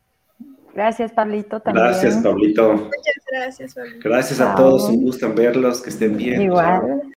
Gracias, 0.75 1.12
Pablito. 1.12 1.61
También. 1.61 1.87
Gracias, 1.87 2.16
Pablito. 2.23 2.73
Muchas 2.73 3.25
gracias, 3.33 3.75
Pablito. 3.75 4.09
Gracias 4.09 4.41
a 4.41 4.55
todos. 4.55 4.89
Un 4.89 5.03
gusto 5.03 5.27
en 5.27 5.35
verlos. 5.35 5.83
Que 5.83 5.91
estén 5.91 6.16
bien. 6.16 6.43
Igual. 6.43 7.12